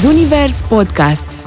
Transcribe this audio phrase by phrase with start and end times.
[0.00, 1.46] Zunivers Podcasts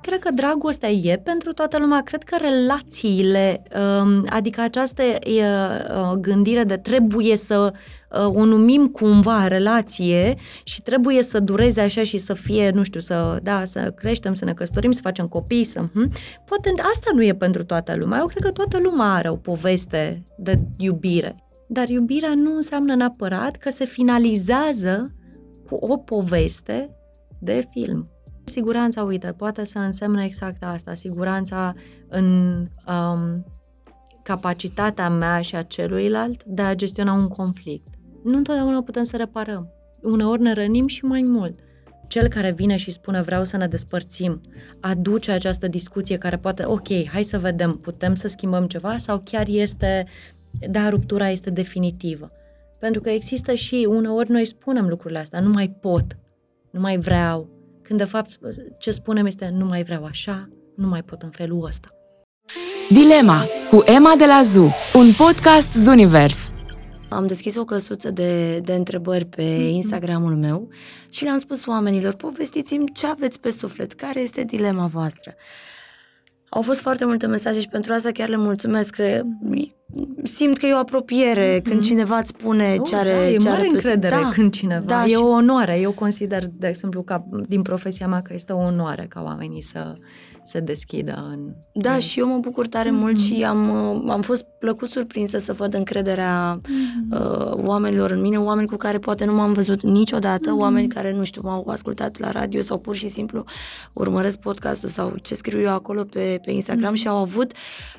[0.00, 2.02] Cred că dragostea e pentru toată lumea.
[2.02, 3.62] Cred că relațiile,
[4.02, 7.72] um, adică această uh, gândire de trebuie să
[8.10, 13.00] uh, o numim cumva relație și trebuie să dureze așa și să fie, nu știu,
[13.00, 15.80] să, da, să creștem, să ne căsătorim, să facem copii, să...
[15.92, 16.10] Hm?
[16.44, 18.18] Poate asta nu e pentru toată lumea.
[18.18, 21.44] Eu cred că toată lumea are o poveste de iubire.
[21.68, 25.14] Dar iubirea nu înseamnă neapărat că se finalizează
[25.70, 26.96] cu o poveste
[27.38, 28.08] de film.
[28.44, 31.74] Siguranța, uite, poate să însemne exact asta, siguranța
[32.08, 33.44] în um,
[34.22, 37.86] capacitatea mea și a celuilalt de a gestiona un conflict.
[38.24, 39.68] Nu întotdeauna putem să reparăm.
[40.02, 41.58] Uneori ne rănim și mai mult.
[42.08, 44.40] Cel care vine și spune vreau să ne despărțim,
[44.80, 49.46] aduce această discuție care poate, ok, hai să vedem, putem să schimbăm ceva sau chiar
[49.48, 50.06] este,
[50.70, 52.30] da, ruptura este definitivă.
[52.80, 56.04] Pentru că există și uneori noi spunem lucrurile astea, nu mai pot,
[56.70, 57.48] nu mai vreau,
[57.82, 58.38] când de fapt
[58.78, 61.88] ce spunem este nu mai vreau așa, nu mai pot în felul ăsta.
[62.88, 66.50] Dilema cu Emma de la ZU, un podcast Zunivers.
[67.08, 69.72] Am deschis o căsuță de, de întrebări pe mm-hmm.
[69.72, 70.68] Instagramul meu
[71.08, 75.34] și le-am spus oamenilor, povestiți-mi ce aveți pe suflet, care este dilema voastră.
[76.48, 79.22] Au fost foarte multe mesaje și pentru asta chiar le mulțumesc că
[80.22, 81.62] simt că e o apropiere mm-hmm.
[81.62, 84.52] când cineva îți spune oh, ce are da, e ce mare are încredere da, când
[84.52, 84.84] cineva.
[84.84, 85.14] Da, e și...
[85.14, 85.78] o onoare.
[85.78, 89.94] Eu consider, de exemplu, ca din profesia mea că este o onoare ca oamenii să
[90.42, 91.54] se deschidă în...
[91.72, 92.00] Da, în...
[92.00, 92.92] și eu mă bucur tare mm-hmm.
[92.92, 93.70] mult și am,
[94.10, 97.18] am fost plăcut surprinsă să văd încrederea mm-hmm.
[97.18, 100.60] uh, oamenilor în mine, oameni cu care poate nu m-am văzut niciodată, mm-hmm.
[100.60, 103.44] oameni care, nu știu, m-au ascultat la radio sau pur și simplu
[103.92, 107.00] urmăresc podcastul sau ce scriu eu acolo pe, pe Instagram mm-hmm.
[107.00, 107.52] și au avut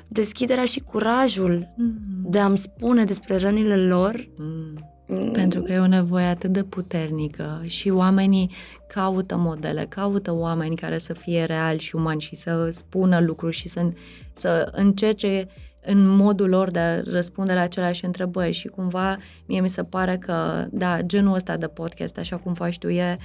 [0.08, 2.30] deschiderea și curajul mm-hmm.
[2.30, 4.28] de a-mi spune despre rănile lor.
[4.36, 5.30] Mm.
[5.32, 8.50] Pentru că e o nevoie atât de puternică și oamenii
[8.86, 13.68] caută modele, caută oameni care să fie reali și umani și să spună lucruri și
[13.68, 13.92] să,
[14.32, 15.46] să încerce
[15.84, 18.52] în modul lor de a răspunde la aceleași întrebări.
[18.52, 22.78] Și cumva mie mi se pare că, da, genul ăsta de podcast, așa cum faci
[22.78, 23.18] tu, e,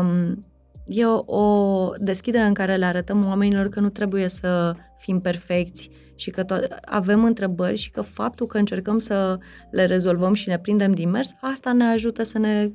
[0.00, 0.44] um,
[0.86, 5.90] e o, o deschidere în care le arătăm oamenilor că nu trebuie să fim perfecți,
[6.20, 9.38] și că to- avem întrebări și că faptul că încercăm să
[9.70, 12.70] le rezolvăm și ne prindem din mers, asta ne ajută să ne,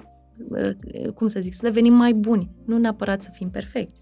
[0.49, 4.01] uh, cum să zic, să devenim mai buni, nu neapărat să fim perfecți.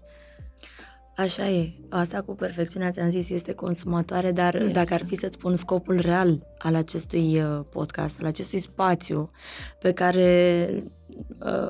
[1.16, 1.72] Așa e.
[1.88, 4.70] Asta cu perfecțiunea, ți-am zis, este consumatoare, dar yes.
[4.70, 9.26] dacă ar fi să-ți spun scopul real al acestui uh, podcast, al acestui spațiu
[9.80, 10.68] pe care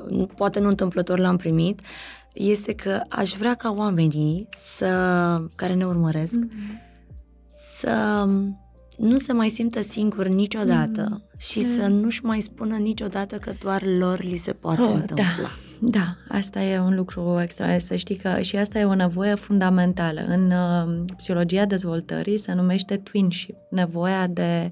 [0.09, 1.81] uh, poate nu întâmplător l-am primit,
[2.33, 4.87] este că aș vrea ca oamenii să,
[5.55, 6.84] care ne urmăresc mm-hmm
[7.73, 8.25] să
[8.97, 11.23] nu se mai simtă singur niciodată mm.
[11.37, 11.73] și mm.
[11.73, 15.23] să nu-și mai spună niciodată că doar lor li se poate oh, întâmpla.
[15.41, 15.49] Da.
[15.79, 20.21] Da, asta e un lucru extra, să știi că și asta e o nevoie fundamentală.
[20.27, 24.71] În uh, psihologia dezvoltării se numește twinship, nevoia de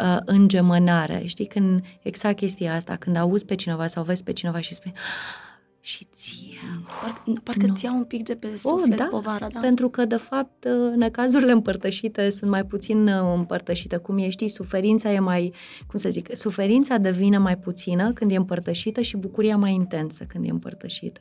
[0.00, 1.22] uh, îngemănare.
[1.24, 4.92] Știi, când exact chestia asta, când auzi pe cineva sau vezi pe cineva și spui
[5.86, 6.58] și ție.
[7.02, 9.60] Parcă, parcă ți un pic de pe oh, suflet oh, da, povara, da?
[9.60, 13.96] Pentru că, de fapt, necazurile împărtășite sunt mai puțin uh, împărtășite.
[13.96, 15.54] Cum e, știi, suferința e mai,
[15.86, 20.46] cum să zic, suferința devine mai puțină când e împărtășită și bucuria mai intensă când
[20.46, 21.20] e împărtășită.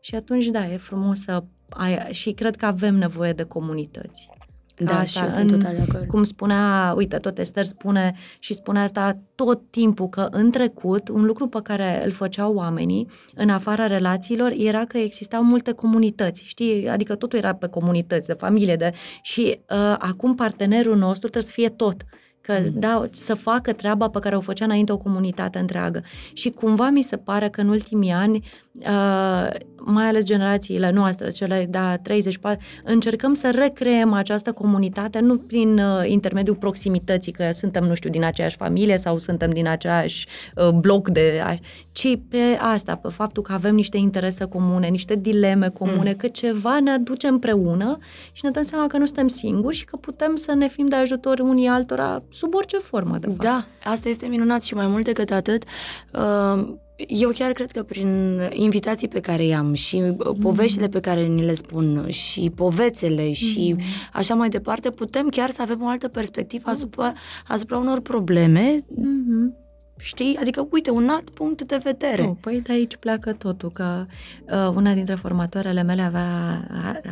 [0.00, 4.28] Și atunci, da, e frumos să ai, și cred că avem nevoie de comunități.
[4.76, 6.06] Da, asta, și eu sunt total de acord.
[6.06, 11.24] Cum spunea, uite, tot Esther spune și spune asta tot timpul, că în trecut, un
[11.24, 16.88] lucru pe care îl făceau oamenii în afara relațiilor era că existau multe comunități, știi?
[16.88, 18.92] Adică totul era pe comunități, de familie, de...
[19.22, 22.04] și uh, acum partenerul nostru trebuie să fie tot
[22.46, 22.70] că mm.
[22.74, 26.02] da, să facă treaba pe care o făcea înainte o comunitate întreagă.
[26.32, 29.48] Și cumva mi se pare că în ultimii ani uh,
[29.86, 36.08] mai ales generațiile noastre, cele da 34, încercăm să recreăm această comunitate nu prin uh,
[36.10, 40.26] intermediul proximității, că suntem, nu știu, din aceeași familie sau suntem din aceeași
[40.56, 41.42] uh, bloc de...
[41.92, 46.16] ci pe asta, pe faptul că avem niște interese comune, niște dileme comune, mm.
[46.16, 47.98] că ceva ne aduce împreună
[48.32, 50.96] și ne dăm seama că nu suntem singuri și că putem să ne fim de
[50.96, 53.40] ajutor unii altora sub orice formă, de fapt.
[53.40, 55.64] Da, asta este minunat și mai mult decât atât,
[56.12, 60.36] uh, eu chiar cred că prin invitații pe care i-am și mm.
[60.40, 63.84] poveștile pe care ni le spun și povețele și mm.
[64.12, 67.12] așa mai departe, putem chiar să avem o altă perspectivă asupra,
[67.46, 69.62] asupra unor probleme mm-hmm.
[69.98, 70.36] Știi?
[70.40, 72.22] Adică, uite, un alt punct de vedere.
[72.22, 74.06] Oh, păi de aici pleacă totul, că
[74.44, 76.60] uh, una dintre formatoarele mele avea,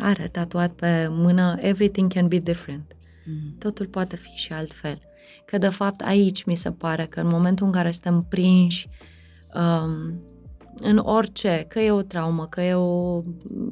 [0.00, 2.96] are tatuat pe mână Everything can be different.
[3.26, 3.58] Mm.
[3.58, 4.98] Totul poate fi și altfel.
[5.44, 8.88] Că, de fapt, aici mi se pare că în momentul în care suntem prinși
[9.54, 10.20] uh, um,
[10.76, 13.22] în orice, că e o traumă, că e o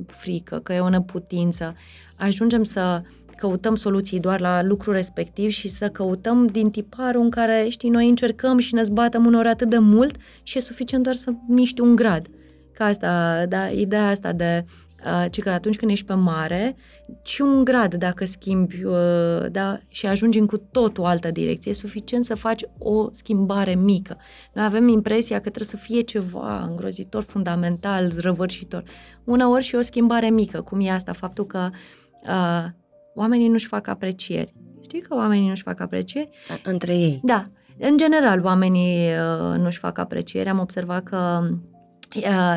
[0.06, 1.74] frică, că e o neputință,
[2.16, 3.02] ajungem să
[3.36, 8.08] căutăm soluții doar la lucrul respectiv și să căutăm din tiparul în care, știi, noi
[8.08, 11.96] încercăm și ne zbatem uneori atât de mult și e suficient doar să miști un
[11.96, 12.26] grad.
[12.72, 14.89] Ca asta, da, ideea asta de Uh,
[15.30, 16.76] ci că atunci când ești pe mare,
[17.22, 21.70] și un grad dacă schimbi uh, da, și ajungi în cu tot o altă direcție,
[21.70, 24.16] e suficient să faci o schimbare mică.
[24.52, 28.82] Noi avem impresia că trebuie să fie ceva îngrozitor, fundamental, răvârșitor.
[29.24, 31.68] Uneori și o schimbare mică, cum e asta, faptul că
[32.22, 32.64] uh,
[33.14, 34.54] oamenii nu-și fac aprecieri.
[34.82, 36.30] Știi că oamenii nu-și fac aprecieri?
[36.64, 37.20] Între ei.
[37.22, 37.50] Da.
[37.78, 40.48] În general, oamenii uh, nu-și fac aprecieri.
[40.48, 41.48] Am observat că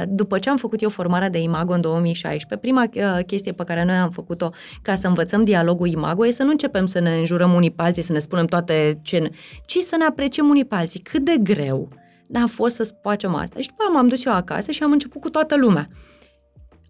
[0.07, 3.83] după ce am făcut eu formarea de Imago în 2016, prima uh, chestie pe care
[3.83, 4.49] noi am făcut-o
[4.81, 8.01] ca să învățăm dialogul Imago e să nu începem să ne înjurăm unii pe alții,
[8.01, 9.31] să ne spunem toate ce...
[9.65, 10.99] ci să ne apreciem unii pe alții.
[10.99, 11.87] Cât de greu
[12.33, 13.59] a fost să facem asta.
[13.59, 15.87] Și după aceea m-am dus eu acasă și am început cu toată lumea.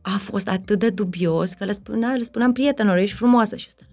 [0.01, 3.55] A fost atât de dubios că le, spunea, le spuneam prietenilor, ești frumoasă.
[3.55, 3.83] Și asta.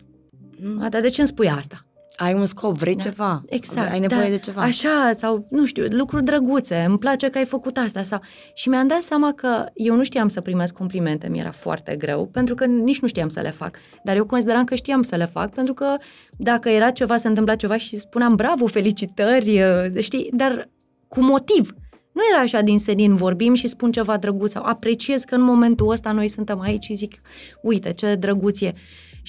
[0.62, 0.88] Mm.
[0.88, 1.84] Dar de ce îmi spui asta?
[2.20, 3.02] Ai un scop, vrei da.
[3.02, 4.62] ceva, exact, ai nevoie da, de ceva.
[4.62, 8.02] Așa, sau, nu știu, lucruri drăguțe, îmi place că ai făcut asta.
[8.02, 8.20] sau
[8.54, 12.26] Și mi-am dat seama că eu nu știam să primesc complimente, mi era foarte greu,
[12.26, 13.78] pentru că nici nu știam să le fac.
[14.04, 15.96] Dar eu consideram că știam să le fac, pentru că
[16.36, 19.62] dacă era ceva, se întâmpla ceva și spuneam bravo, felicitări,
[19.98, 20.68] știi, dar
[21.08, 21.74] cu motiv.
[22.12, 25.90] Nu era așa din senin, vorbim și spun ceva drăguț sau apreciez că în momentul
[25.90, 27.20] ăsta noi suntem aici și zic,
[27.62, 28.72] uite, ce drăguț e.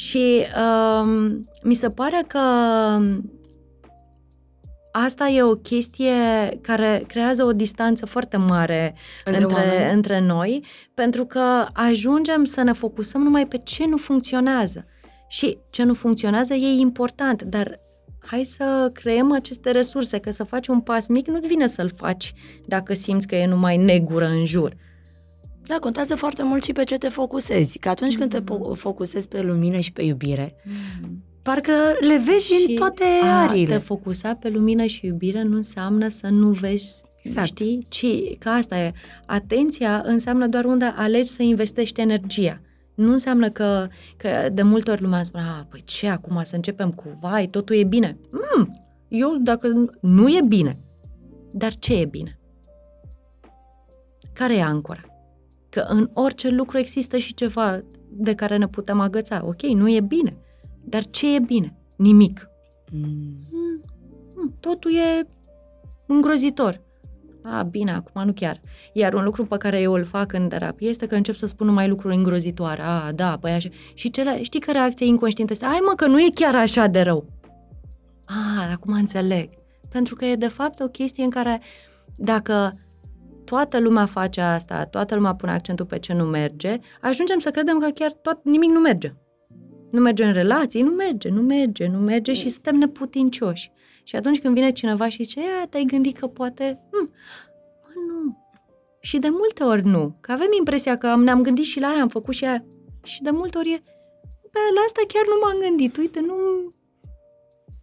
[0.02, 0.46] Și
[1.02, 2.40] um, mi se pare că
[4.92, 6.14] asta e o chestie
[6.62, 8.96] care creează o distanță foarte mare
[9.26, 14.86] între, între, între noi, pentru că ajungem să ne focusăm numai pe ce nu funcționează.
[15.28, 17.80] Și ce nu funcționează e important, dar
[18.20, 22.34] hai să creăm aceste resurse, că să faci un pas mic nu-ți vine să-l faci
[22.66, 24.76] dacă simți că e numai negură în jur.
[25.68, 27.80] Da, contează foarte mult și pe ce te focusezi.
[27.80, 28.20] Că atunci mm-hmm.
[28.20, 28.74] când te mm.
[28.74, 31.10] focusezi pe lumină și pe iubire, mm-hmm.
[31.42, 33.74] parcă le vezi și din toate a, ariile.
[33.74, 37.48] te focusa pe lumină și iubire nu înseamnă să nu vezi, exact.
[37.48, 37.86] știi?
[37.90, 38.06] Ci
[38.40, 38.94] că asta e.
[39.26, 42.62] Atenția înseamnă doar unde alegi să investești energia.
[42.96, 43.88] Nu înseamnă că,
[44.18, 47.76] că de multe ori lumea spune, a, păi ce, acum să începem cu vai, totul
[47.76, 48.18] e bine.
[48.32, 48.68] Mm,
[49.08, 49.68] eu, dacă
[50.02, 50.80] nu e bine,
[51.52, 52.40] dar ce e bine?
[54.34, 55.11] Care e ancora?
[55.72, 59.42] Că în orice lucru există și ceva de care ne putem agăța.
[59.46, 60.38] Ok, nu e bine.
[60.84, 61.76] Dar ce e bine?
[61.96, 62.50] Nimic.
[62.92, 63.02] Mm.
[64.36, 65.28] Mm, totul e
[66.06, 66.82] îngrozitor.
[67.44, 68.62] A, bine, acum nu chiar.
[68.94, 71.68] Iar un lucru pe care eu îl fac în terapie este că încep să spun
[71.68, 72.82] numai lucruri îngrozitoare.
[72.82, 73.70] A, da, păi așa.
[73.94, 77.02] Și cele, știi că reacția inconștientă este, ai mă, că nu e chiar așa de
[77.02, 77.26] rău.
[78.26, 79.50] A, acum înțeleg.
[79.90, 81.62] Pentru că e de fapt o chestie în care
[82.16, 82.80] dacă
[83.52, 87.80] toată lumea face asta, toată lumea pune accentul pe ce nu merge, ajungem să credem
[87.80, 89.14] că chiar tot nimic nu merge.
[89.92, 93.72] Nu merge în relații, nu merge, nu merge, nu merge și suntem neputincioși.
[94.04, 96.80] Și atunci când vine cineva și zice, ia, te-ai gândit că poate...
[96.92, 97.14] Hm,
[97.82, 98.38] mă, nu.
[99.00, 100.18] Și de multe ori nu.
[100.22, 102.66] Că avem impresia că ne-am gândit și la aia, am făcut și aia.
[103.04, 103.84] Și de multe ori e,
[104.52, 105.98] pe la asta chiar nu m-am gândit.
[105.98, 106.36] Uite, nu,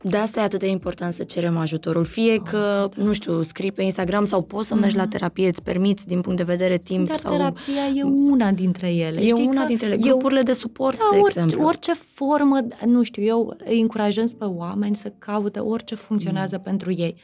[0.02, 2.04] de asta e atât de important să cerem ajutorul.
[2.04, 3.02] Fie oh, că, da.
[3.02, 5.02] nu știu, scrii pe Instagram sau poți să mergi mm.
[5.02, 7.36] la terapie, îți permiți din punct de vedere timp Dar sau...
[7.36, 9.20] terapia e una dintre ele.
[9.20, 9.96] E Știi una dintre ele.
[9.96, 11.66] Grupurile de suport, da, de orice, exemplu.
[11.66, 16.62] Orice formă, nu știu, eu îi încurajez pe oameni să caute orice funcționează mm.
[16.62, 17.16] pentru ei.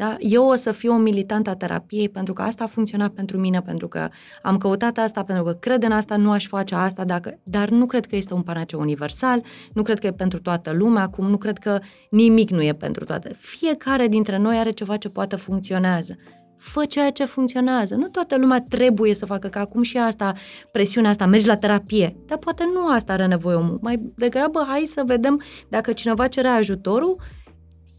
[0.00, 0.16] Da?
[0.18, 3.60] Eu o să fiu o militantă a terapiei pentru că asta a funcționat pentru mine,
[3.60, 4.08] pentru că
[4.42, 7.38] am căutat asta, pentru că cred în asta, nu aș face asta, dacă...
[7.42, 9.42] dar nu cred că este un panaceu universal,
[9.72, 11.78] nu cred că e pentru toată lumea, acum nu cred că
[12.10, 13.36] nimic nu e pentru toate.
[13.38, 16.16] Fiecare dintre noi are ceva ce poate funcționează
[16.56, 17.94] fă ceea ce funcționează.
[17.94, 20.32] Nu toată lumea trebuie să facă, că acum și asta,
[20.72, 22.16] presiunea asta, mergi la terapie.
[22.26, 23.78] Dar poate nu asta are nevoie omul.
[23.82, 27.20] Mai degrabă hai să vedem dacă cineva cere ajutorul,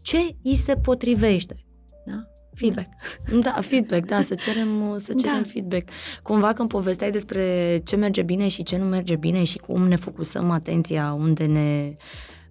[0.02, 1.56] ce îi se potrivește.
[2.52, 2.58] Da?
[2.58, 2.88] Feedback.
[3.42, 5.48] Da, feedback, da, să cerem, să cerem da.
[5.48, 5.88] feedback.
[6.22, 9.96] Cumva când povesteai despre ce merge bine și ce nu merge bine și cum ne
[9.96, 11.96] focusăm atenția, unde ne,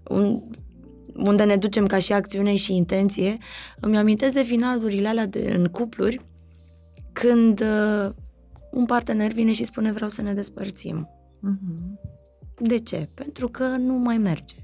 [0.03, 0.41] un,
[1.15, 3.37] unde ne ducem ca și acțiune și intenție,
[3.79, 6.19] îmi amintesc de finalurile alea de, în cupluri,
[7.13, 8.11] când uh,
[8.71, 11.09] un partener vine și spune vreau să ne despărțim.
[11.37, 12.09] Uh-huh.
[12.57, 13.09] De ce?
[13.13, 14.55] Pentru că nu mai merge.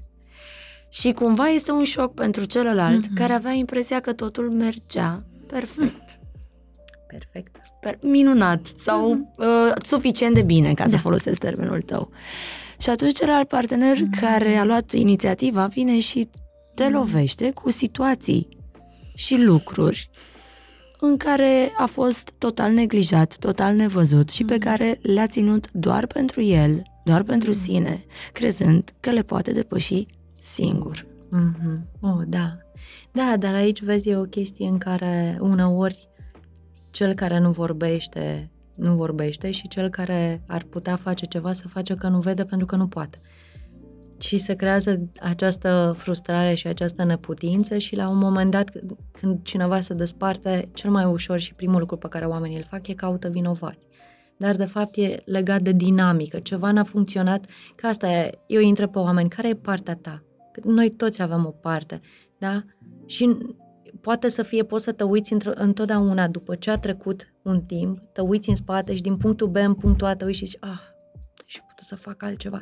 [0.88, 3.14] Și cumva este un șoc pentru celălalt mm-hmm.
[3.14, 6.18] care avea impresia că totul mergea perfect.
[7.08, 7.56] Perfect.
[7.80, 9.38] Per- minunat sau mm-hmm.
[9.38, 10.90] uh, suficient de bine, ca da.
[10.90, 12.10] să folosesc termenul tău.
[12.80, 14.20] Și atunci celălalt partener mm-hmm.
[14.20, 16.28] care a luat inițiativa vine și
[16.74, 16.90] te mm-hmm.
[16.90, 18.48] lovește cu situații
[19.14, 20.10] și lucruri
[21.00, 24.62] în care a fost total neglijat, total nevăzut și pe Mhm.
[24.64, 27.58] care le-a ținut doar pentru el, doar pentru Mhm.
[27.58, 30.06] sine, crezând că le poate depăși
[30.48, 31.06] singur.
[31.32, 32.00] Mm-hmm.
[32.00, 32.58] Oh, da.
[33.12, 36.08] Da, dar aici vezi e o chestie în care uneori
[36.90, 41.94] cel care nu vorbește, nu vorbește și cel care ar putea face ceva să face
[41.94, 43.18] că nu vede pentru că nu poate.
[44.20, 48.70] Și se creează această frustrare și această neputință și la un moment dat
[49.12, 52.86] când cineva se desparte, cel mai ușor și primul lucru pe care oamenii îl fac
[52.86, 53.86] e caută vinovați.
[54.36, 58.68] Dar de fapt e legat de dinamică, ceva n-a funcționat, că asta e, eu îi
[58.68, 60.22] întreb pe oameni, care e partea ta?
[60.60, 62.00] Că Noi toți avem o parte,
[62.38, 62.64] da?
[63.06, 63.36] Și
[64.00, 67.98] poate să fie, poți să te uiți într- întotdeauna după ce a trecut un timp,
[68.12, 70.58] te uiți în spate și din punctul B în punctul A te uiți și zici,
[70.60, 70.80] ah,
[71.44, 72.60] și putut să fac altceva.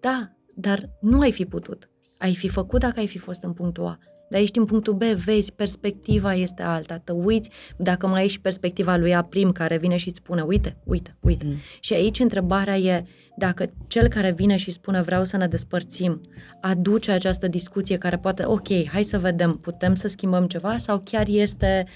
[0.00, 1.90] Da, dar nu ai fi putut.
[2.18, 3.98] Ai fi făcut dacă ai fi fost în punctul A.
[4.30, 8.40] Dar ești în punctul B, vezi, perspectiva este alta, te uiți, dacă mai ai și
[8.40, 11.44] perspectiva lui A prim care vine și îți spune, uite, uite, uite.
[11.44, 11.54] Mm.
[11.80, 13.04] Și aici întrebarea e
[13.36, 16.20] dacă cel care vine și spune vreau să ne despărțim,
[16.60, 21.26] aduce această discuție care poate, ok, hai să vedem, putem să schimbăm ceva sau chiar
[21.28, 21.86] este,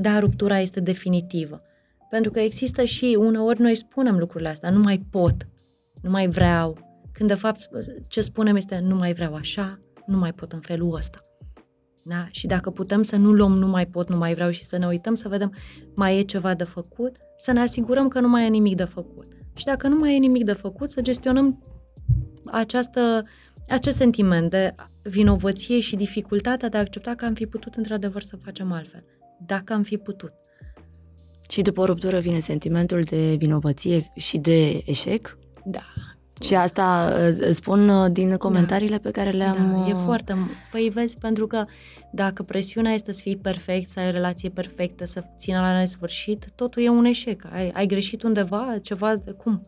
[0.00, 1.62] da, ruptura este definitivă.
[2.10, 5.48] Pentru că există și uneori noi spunem lucrurile astea, nu mai pot,
[6.02, 6.78] nu mai vreau,
[7.12, 7.68] când de fapt
[8.06, 11.18] ce spunem este nu mai vreau așa, nu mai pot în felul ăsta.
[12.08, 12.26] Da?
[12.30, 14.86] Și dacă putem să nu luăm nu mai pot, nu mai vreau și să ne
[14.86, 15.52] uităm să vedem
[15.94, 19.26] mai e ceva de făcut, să ne asigurăm că nu mai e nimic de făcut.
[19.54, 21.62] Și dacă nu mai e nimic de făcut, să gestionăm
[22.44, 23.24] această,
[23.68, 28.36] acest sentiment de vinovăție și dificultatea de a accepta că am fi putut într-adevăr să
[28.36, 29.04] facem altfel.
[29.46, 30.32] Dacă am fi putut.
[31.48, 35.38] Și după o ruptură vine sentimentul de vinovăție și de eșec.
[35.64, 35.95] Da.
[36.40, 39.72] Și asta uh, spun uh, din comentariile pe care le-am...
[39.72, 40.36] Da, e uh, foarte...
[40.70, 41.64] Păi vezi, pentru că
[42.12, 46.50] dacă presiunea este să fii perfect, să ai o relație perfectă, să țină la nesfârșit,
[46.54, 47.44] totul e un eșec.
[47.52, 49.66] Ai, ai greșit undeva, ceva, cum?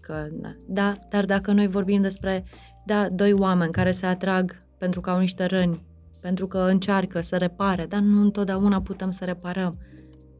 [0.00, 0.54] Că, da.
[0.66, 2.44] da, dar dacă noi vorbim despre,
[2.86, 5.84] da, doi oameni care se atrag pentru că au niște răni,
[6.20, 9.78] pentru că încearcă să repare, dar nu întotdeauna putem să reparăm.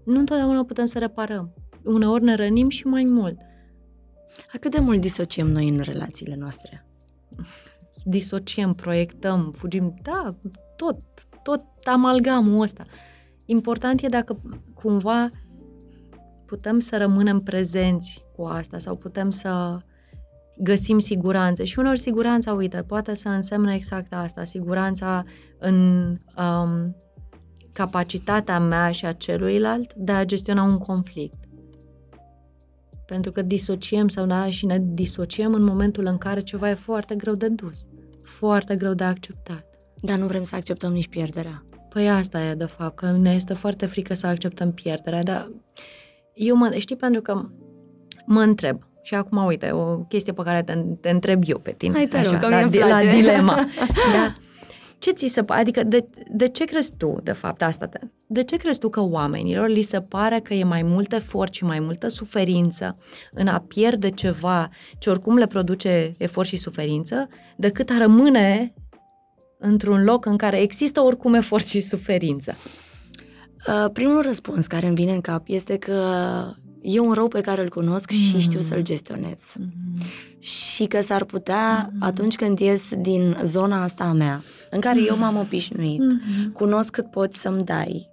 [0.05, 1.55] Nu întotdeauna putem să reparăm.
[1.85, 3.37] Uneori ne rănim și mai mult.
[4.53, 6.87] A cât de mult disociem noi în relațiile noastre?
[8.05, 10.35] disociem, proiectăm, fugim, da,
[10.77, 10.99] tot,
[11.43, 12.85] tot amalgamul ăsta.
[13.45, 14.41] Important e dacă
[14.75, 15.31] cumva
[16.47, 19.79] putem să rămânem prezenți cu asta sau putem să
[20.59, 21.65] găsim siguranță.
[21.65, 25.25] Și uneori siguranța, uite, poate să însemne exact asta, siguranța
[25.59, 26.97] în um,
[27.73, 31.42] capacitatea mea și a celuilalt de a gestiona un conflict.
[33.13, 37.15] Pentru că disociem sau da, și ne disociem în momentul în care ceva e foarte
[37.15, 37.85] greu de dus,
[38.23, 39.65] foarte greu de acceptat.
[40.01, 41.65] Dar nu vrem să acceptăm nici pierderea.
[41.89, 45.51] Păi asta e, de fapt, că ne este foarte frică să acceptăm pierderea, dar
[46.35, 47.45] eu mă, știi, pentru că
[48.27, 51.95] mă întreb, și acum, uite, o chestie pe care te, te întreb eu pe tine,
[51.95, 53.11] Hai, te așa, rog, că la, mie îmi di- la place.
[53.11, 53.55] dilema.
[54.15, 54.33] da?
[55.03, 55.61] Ce ți se pare?
[55.61, 57.87] Adică, de, de ce crezi tu, de fapt, asta?
[57.87, 61.53] Te, de ce crezi tu că oamenilor li se pare că e mai mult efort
[61.53, 62.99] și mai multă suferință
[63.33, 64.69] în a pierde ceva
[64.99, 68.75] ce oricum le produce efort și suferință, decât a rămâne
[69.59, 72.55] într-un loc în care există oricum efort și suferință?
[73.69, 75.95] Uh, primul răspuns care îmi vine în cap este că
[76.83, 78.41] e un rău pe care îl cunosc și Mm.
[78.41, 79.41] știu să-l gestionez.
[79.59, 80.03] Mm-hmm.
[80.39, 82.03] Și că s-ar putea, Mhm.
[82.05, 86.53] atunci când ies din zona asta a mea, în care eu m-am obișnuit, Mm-hmm.
[86.53, 88.09] cunosc cât poți să-mi dai,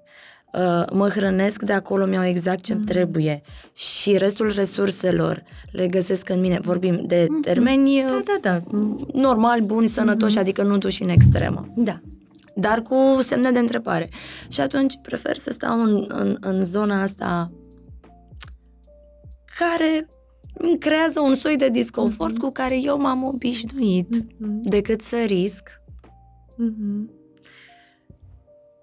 [0.53, 3.41] uh, mă hrănesc de acolo, mi-au exact ce-mi trebuie
[3.73, 6.59] și restul resurselor le găsesc în mine.
[6.61, 8.61] Vorbim de termeni Da, uh, da, da.
[9.13, 11.73] normali, buni, sănătoși, adică nu duși în extremă.
[11.75, 11.99] Da.
[12.55, 14.09] dar cu semne de întrebare.
[14.49, 17.51] Și atunci prefer să stau în, în, în zona asta
[19.65, 20.07] care
[20.53, 22.41] îmi creează un soi de disconfort Mhm.
[22.41, 24.61] cu care eu m-am obișnuit Mm-hmm.
[24.63, 25.69] decât să risc
[26.53, 27.09] Mm-hmm.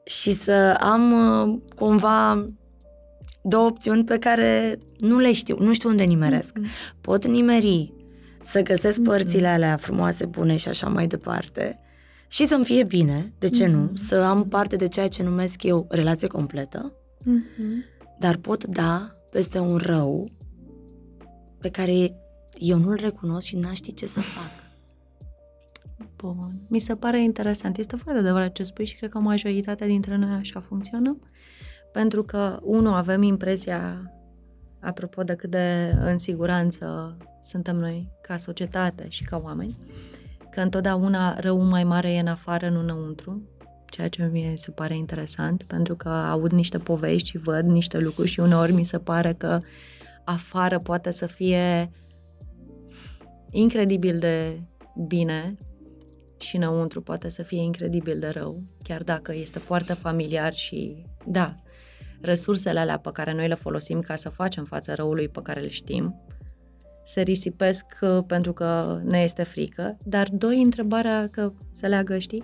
[0.05, 2.49] și să am uh, cumva
[3.43, 6.59] două opțiuni pe care nu le știu, nu știu unde nimeresc.
[7.01, 7.93] Pot nimeri
[8.43, 9.07] să găsesc Mhm.
[9.09, 11.77] părțile alea frumoase, bune și așa mai departe
[12.29, 13.95] și să-mi fie bine, de ce nu, Mhm.
[13.95, 17.85] să am parte de ceea ce numesc eu relație completă, Mm-hmm.
[18.19, 20.29] dar pot da peste un rău
[21.67, 22.15] pe care
[22.59, 24.51] eu nu-l recunosc și n-aș ști ce să fac.
[26.17, 26.61] Bun.
[26.69, 27.79] Mi se pare interesant.
[27.79, 31.29] Este foarte adevărat ce spui și cred că majoritatea dintre noi așa funcționăm.
[31.93, 34.13] Pentru că, unu, avem impresia,
[34.81, 39.77] apropo de cât de în siguranță suntem noi ca societate și ca oameni,
[40.51, 43.43] că întotdeauna răul mai mare e în afară, nu înăuntru.
[43.87, 48.29] ceea ce mie se pare interesant, pentru că aud niște povești și văd niște lucruri
[48.29, 49.61] și uneori mi se pare că
[50.27, 51.91] afară poate să fie
[53.51, 54.61] incredibil de
[55.07, 55.55] bine
[56.39, 61.55] și înăuntru poate să fie incredibil de rău, chiar dacă este foarte familiar și, da,
[62.21, 65.69] resursele alea pe care noi le folosim ca să facem față răului pe care le
[65.69, 66.21] știm,
[67.05, 72.43] se risipesc uh, pentru că ne este frică, dar doi, întrebarea că se leagă, știi,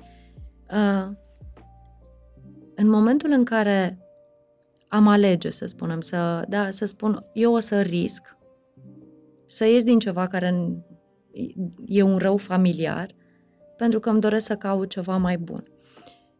[0.71, 1.11] uh,
[2.75, 4.02] în momentul în care
[4.93, 8.37] am alege, să spunem, să, da, să spun, eu o să risc
[9.47, 10.79] să ies din ceva care
[11.87, 13.15] e un rău familiar,
[13.77, 15.65] pentru că îmi doresc să caut ceva mai bun.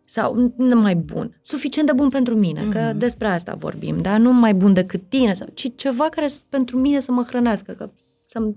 [0.05, 2.73] Sau nu mai bun, suficient de bun pentru mine, mm-hmm.
[2.73, 2.99] că mhm.
[2.99, 6.99] despre asta vorbim, dar nu mai bun decât tine, sau, ci ceva care pentru mine
[6.99, 7.91] să mă hrănească, că
[8.25, 8.53] să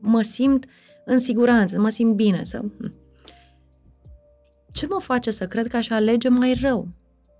[0.00, 0.64] mă simt
[1.04, 2.58] în siguranță, să mă simt bine, să...
[2.78, 2.94] Hm.
[4.72, 6.88] Ce mă face să cred că aș alege mai rău?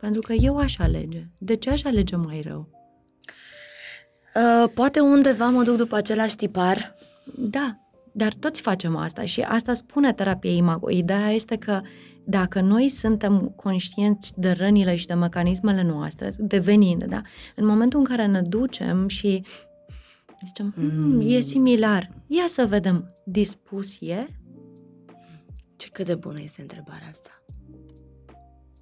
[0.00, 1.26] Pentru că eu aș alege.
[1.38, 2.68] De ce aș alege mai rău?
[4.34, 6.94] Uh, poate undeva mă duc după același tipar.
[7.36, 7.78] Da,
[8.12, 10.90] dar toți facem asta și asta spune terapia imago.
[10.90, 11.80] Ideea este că
[12.24, 17.22] dacă noi suntem conștienți de rănile și de mecanismele noastre, devenind, da?
[17.56, 19.42] În momentul în care ne ducem și
[20.44, 21.22] zicem, mm.
[21.24, 24.26] e similar, ia să vedem, dispus e?
[25.76, 27.39] Ce cât de bună este întrebarea asta.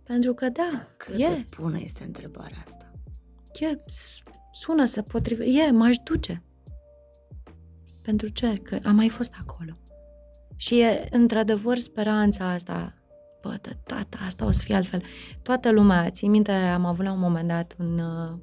[0.09, 1.17] Pentru că da, Cât e.
[1.17, 2.93] de bună este întrebarea asta.
[3.61, 3.77] E,
[4.53, 6.43] sună să potrivește, e, m-aș duce.
[8.03, 8.53] Pentru ce?
[8.53, 9.73] Că am mai fost acolo.
[10.57, 12.95] Și e, într-adevăr, speranța asta,
[13.43, 15.03] bă, tata, asta o să fie altfel.
[15.43, 18.39] Toată lumea, ții minte, am avut la un moment dat un, uh,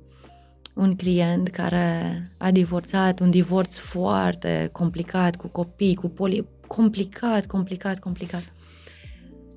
[0.74, 6.48] un client care a divorțat, un divorț foarte complicat, cu copii, cu poli...
[6.67, 8.53] Complicat, complicat, complicat.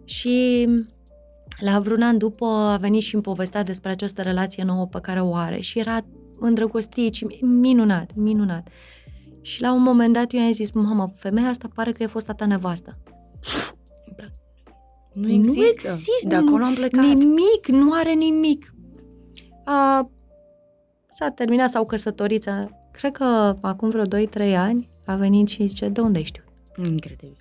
[0.05, 0.69] Și
[1.59, 5.21] la vreun an după a venit și îmi povestea despre această relație nouă pe care
[5.21, 6.01] o are și era
[6.39, 8.69] îndrăgostit și minunat, minunat.
[9.41, 12.27] Și la un moment dat eu i-am zis, mamă, femeia asta pare că e fost
[12.37, 12.99] ta nevastă.
[15.13, 15.59] Nu există.
[15.59, 16.29] Nu există.
[16.29, 17.05] De acolo am plecat.
[17.05, 18.75] Nimic, nu are nimic.
[19.65, 20.11] A,
[21.09, 22.51] s-a terminat, s-au căsătorit.
[22.91, 26.43] Cred că acum vreo 2-3 ani a venit și zice, de unde știu?
[26.85, 27.37] Incredibil.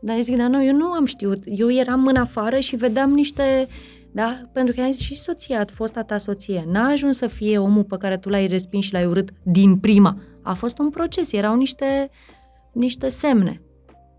[0.00, 1.42] Dar zic, dar nu, eu nu am știut.
[1.44, 3.68] Eu eram în afară și vedeam niște...
[4.12, 4.40] Da?
[4.52, 7.96] Pentru că am zis și soția, fosta ta soție, n-a ajuns să fie omul pe
[7.96, 10.16] care tu l-ai respins și l-ai urât din prima.
[10.42, 12.10] A fost un proces, erau niște,
[12.72, 13.62] niște semne.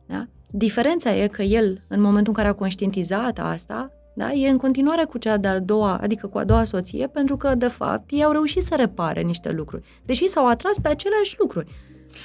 [0.08, 0.28] Da?
[0.52, 5.04] Diferența e că el, în momentul în care a conștientizat asta, da, e în continuare
[5.04, 8.32] cu cea de-a doua, adică cu a doua soție, pentru că, de fapt, ei au
[8.32, 11.72] reușit să repare niște lucruri, deși s-au atras pe aceleași lucruri.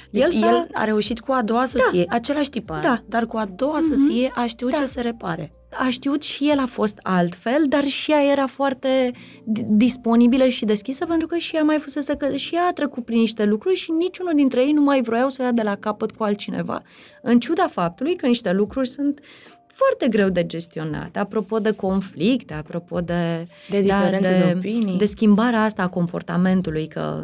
[0.09, 2.15] Deci el, el a reușit cu a doua soție, da.
[2.15, 3.03] același tipar, da.
[3.05, 3.95] dar cu a doua mm-hmm.
[3.95, 4.77] soție a știut da.
[4.77, 5.51] ce să repare.
[5.79, 9.11] A știut și el a fost altfel, dar și ea era foarte
[9.67, 13.19] disponibilă și deschisă pentru că și ea mai fusese că și ea a trecut prin
[13.19, 16.11] niște lucruri și niciunul dintre ei nu mai vroiau să o ia de la capăt
[16.11, 16.81] cu altcineva,
[17.21, 19.19] în ciuda faptului că niște lucruri sunt
[19.77, 21.15] foarte greu de gestionat.
[21.15, 23.47] Apropo de conflicte, apropo de...
[23.69, 24.97] De diferențe da, de, de opinii.
[24.97, 27.23] De schimbarea asta a comportamentului, că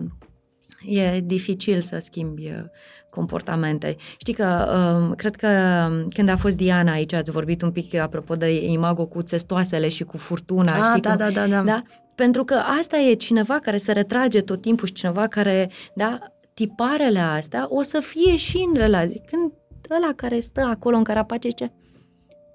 [0.85, 2.63] e dificil să schimbi uh,
[3.09, 3.95] comportamente.
[4.17, 5.47] Știi că, um, cred că
[5.89, 9.89] um, când a fost Diana aici, ați vorbit un pic apropo de imago cu țestoasele
[9.89, 10.77] și cu furtuna.
[10.77, 11.81] Ah, știi da, cum, da, da, da, da.
[12.15, 16.19] Pentru că asta e cineva care se retrage tot timpul și cineva care, da,
[16.53, 19.21] tiparele astea o să fie și în relații.
[19.25, 19.51] Când
[19.89, 21.73] ăla care stă acolo în carapace zice,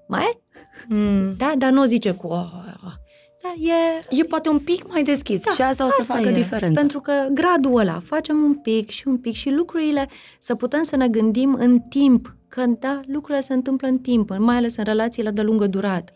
[0.07, 0.41] mai
[0.87, 1.33] mm.
[1.37, 2.51] Da, dar nu o zice cu, oh,
[2.85, 2.93] oh,
[3.41, 4.19] da, e...
[4.21, 6.31] E poate un pic mai deschis da, și asta o să asta facă e.
[6.31, 6.79] diferența.
[6.79, 10.07] Pentru că gradul ăla, facem un pic și un pic și lucrurile,
[10.39, 14.55] să putem să ne gândim în timp, că da, lucrurile se întâmplă în timp, mai
[14.55, 16.13] ales în relațiile de lungă durată.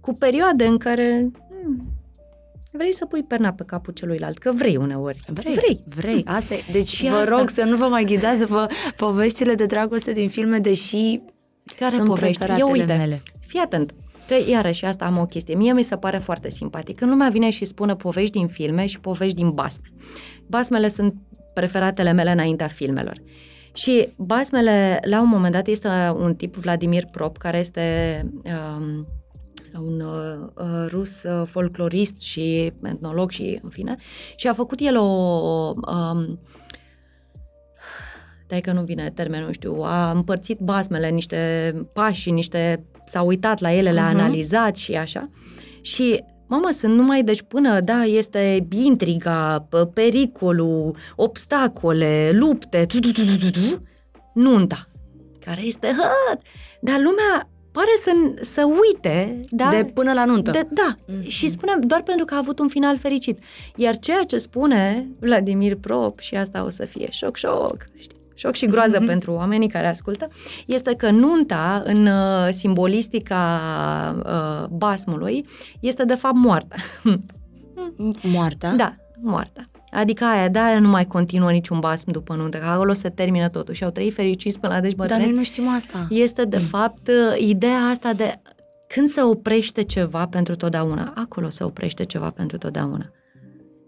[0.00, 1.92] Cu perioade în care hmm,
[2.72, 5.20] vrei să pui perna pe capul celuilalt, că vrei uneori.
[5.26, 5.84] Vrei, vrei.
[5.96, 6.22] vrei.
[6.26, 6.62] Asta e.
[6.72, 7.36] Deci și vă asta.
[7.36, 11.20] rog să nu vă mai ghidați după poveștile de dragoste din filme, deși
[11.78, 12.44] care sunt povești?
[12.58, 13.22] Eu uite, mele.
[13.46, 13.94] fii atent,
[14.32, 15.54] Că, iarăși, asta am o chestie.
[15.54, 16.96] Mie mi se pare foarte simpatic.
[16.96, 19.92] Când lumea vine și spune povești din filme și povești din basme.
[20.46, 21.14] Basmele sunt
[21.54, 23.22] preferatele mele înaintea filmelor.
[23.74, 29.06] Și basmele, la un moment dat, este un tip, Vladimir Prop, care este um,
[29.80, 33.96] un uh, uh rus uh, folclorist și etnolog și, în fine,
[34.36, 35.04] și a făcut el o...
[35.74, 36.40] Um,
[38.46, 43.60] dai că nu vine termenul, știu, a împărțit basmele în niște pași, niște s-a uitat
[43.60, 44.18] la ele, le-a uh-huh.
[44.18, 45.30] analizat și așa.
[45.80, 53.22] Și Mamă, sunt numai, deci până, da, este intriga, pericolul, obstacole, lupte, tu, tu, tu,
[53.22, 53.82] tu, tu,
[54.34, 54.88] nunta,
[55.44, 56.40] care este hăt.
[56.80, 58.10] Dar lumea pare să,
[58.40, 59.68] să uite, da?
[59.68, 60.50] De până la nuntă.
[60.50, 61.26] De, da, mm-hmm.
[61.26, 63.38] și spunem doar pentru că a avut un final fericit.
[63.76, 68.21] Iar ceea ce spune Vladimir Prop, și asta o să fie șoc, șoc, știi?
[68.34, 69.06] Șoc și groază mm-hmm.
[69.06, 70.28] pentru oamenii care ascultă,
[70.66, 73.60] este că nunta în uh, simbolistica
[74.24, 75.46] uh, basmului
[75.80, 76.78] este de fapt moartea.
[78.22, 78.72] Moartea?
[78.72, 79.66] Da, moartea.
[79.90, 83.48] Adică aia, de aia nu mai continuă niciun basm după nuntă, că acolo se termină
[83.48, 86.06] totul și au trăit fericiți până la deci Dar noi nu știm asta.
[86.10, 88.40] Este de fapt ideea asta de
[88.88, 93.10] când se oprește ceva pentru totdeauna, acolo se oprește ceva pentru totdeauna.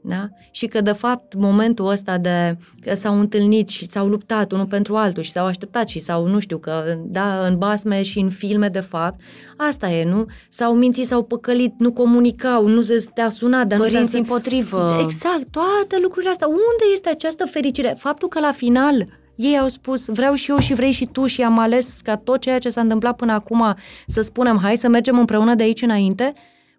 [0.07, 0.29] Da?
[0.51, 4.97] Și că, de fapt, momentul ăsta de că s-au întâlnit și s-au luptat unul pentru
[4.97, 8.69] altul și s-au așteptat și s-au, nu știu, că, da, în basme și în filme,
[8.69, 9.21] de fapt,
[9.57, 10.27] asta e, nu?
[10.49, 14.17] S-au mințit, s-au păcălit, nu comunicau, nu se te-a sunat, dar Părinți nu să...
[14.17, 14.99] împotrivă.
[15.03, 16.47] Exact, toate lucrurile astea.
[16.47, 17.95] Unde este această fericire?
[17.99, 21.43] Faptul că la final ei au spus, vreau și eu și vrei și tu și
[21.43, 23.75] am ales ca tot ceea ce s-a întâmplat până acum
[24.07, 26.33] să spunem, hai să mergem împreună de aici înainte,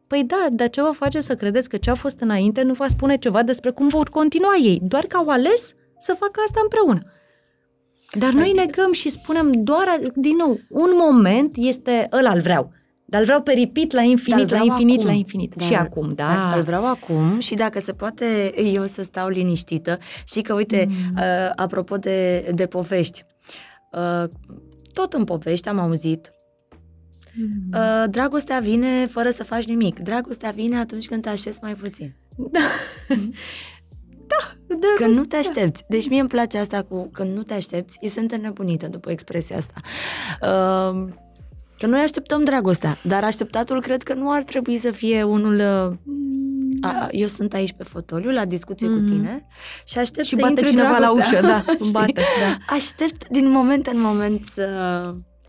[0.08, 2.88] Păi da, dar ce vă face să credeți că ce a fost înainte nu va
[2.88, 7.02] spune ceva despre cum vor continua ei, doar că au ales să facă asta împreună.
[8.12, 12.72] Dar noi negăm și spunem doar, din nou, un moment este ăla îl vreau.
[13.06, 15.10] Dar îl vreau peripit la infinit, la infinit, acum.
[15.10, 15.54] la infinit.
[15.56, 15.66] Da.
[15.66, 16.50] Și acum, da.
[16.50, 16.56] da.
[16.56, 20.96] Îl vreau acum și dacă se poate eu să stau liniștită și că, uite, mm.
[21.16, 23.24] uh, apropo de, de povești,
[23.92, 24.30] uh,
[24.94, 26.35] tot în povești am auzit
[27.36, 28.04] Mm-hmm.
[28.04, 30.00] Uh, dragostea vine fără să faci nimic.
[30.00, 32.16] Dragostea vine atunci când te aștepți mai puțin.
[32.36, 32.60] Da.
[34.28, 35.06] da, dragostea.
[35.06, 35.84] Când nu te aștepți.
[35.90, 37.98] Deci mie îmi place asta cu când nu te aștepți.
[38.02, 39.82] Eu sunt înnebunită după expresia asta.
[40.42, 41.14] Uh,
[41.78, 45.56] că noi așteptăm dragostea, dar așteptatul cred că nu ar trebui să fie unul...
[45.56, 45.98] Uh,
[46.82, 49.06] a, eu sunt aici pe fotoliu la discuție mm-hmm.
[49.06, 49.48] cu tine
[49.86, 51.42] și aștept și să bate cineva dragostea.
[51.42, 52.76] la ușă, da, bate, da.
[52.76, 54.68] Aștept din moment în moment să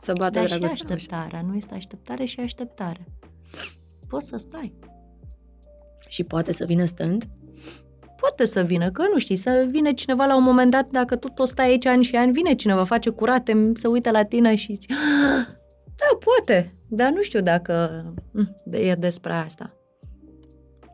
[0.01, 0.77] să bată Dar dragostea.
[0.77, 3.07] și așteptarea, nu este așteptare și așteptare.
[4.09, 4.75] Poți să stai.
[6.09, 7.25] Și poate să vină stând?
[8.17, 11.29] Poate să vină, că nu știi, să vină cineva la un moment dat, dacă tu
[11.29, 14.75] tot stai aici ani și ani, vine cineva, face curate, să uită la tine și
[14.75, 15.47] zici, ah,
[15.97, 19.77] da, poate, dar nu știu dacă hm, e despre asta.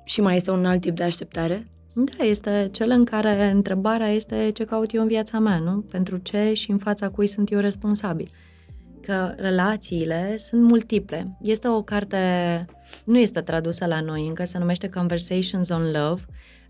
[0.04, 1.66] Și mai este un alt tip de așteptare?
[1.94, 5.80] Da, este cel în care întrebarea este ce caut eu în viața mea, nu?
[5.80, 8.30] Pentru ce și în fața cui sunt eu responsabil
[9.02, 11.36] că relațiile sunt multiple.
[11.40, 12.18] Este o carte,
[13.04, 16.22] nu este tradusă la noi încă, se numește Conversations on Love.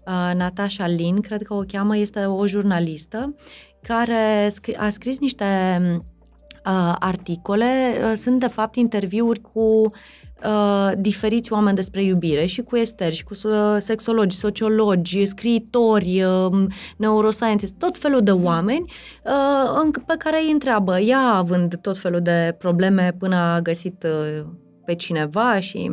[0.07, 3.35] Uh, Natasha Lin, cred că o cheamă, este o jurnalistă
[3.83, 5.81] care a scris niște
[6.66, 9.92] uh, articole, uh, sunt de fapt interviuri cu uh,
[10.98, 17.76] diferiți oameni despre iubire și cu esteri și cu uh, sexologi, sociologi, scriitori, uh, neuroscientists,
[17.78, 18.92] tot felul de oameni
[19.85, 24.44] uh, pe care îi întreabă, ea având tot felul de probleme până a găsit uh,
[24.85, 25.90] pe cineva și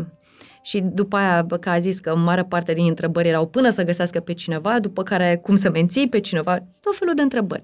[0.62, 4.20] și după aia, că a zis că mare parte din întrebări erau până să găsească
[4.20, 7.64] pe cineva, după care cum să menții pe cineva, tot felul de întrebări.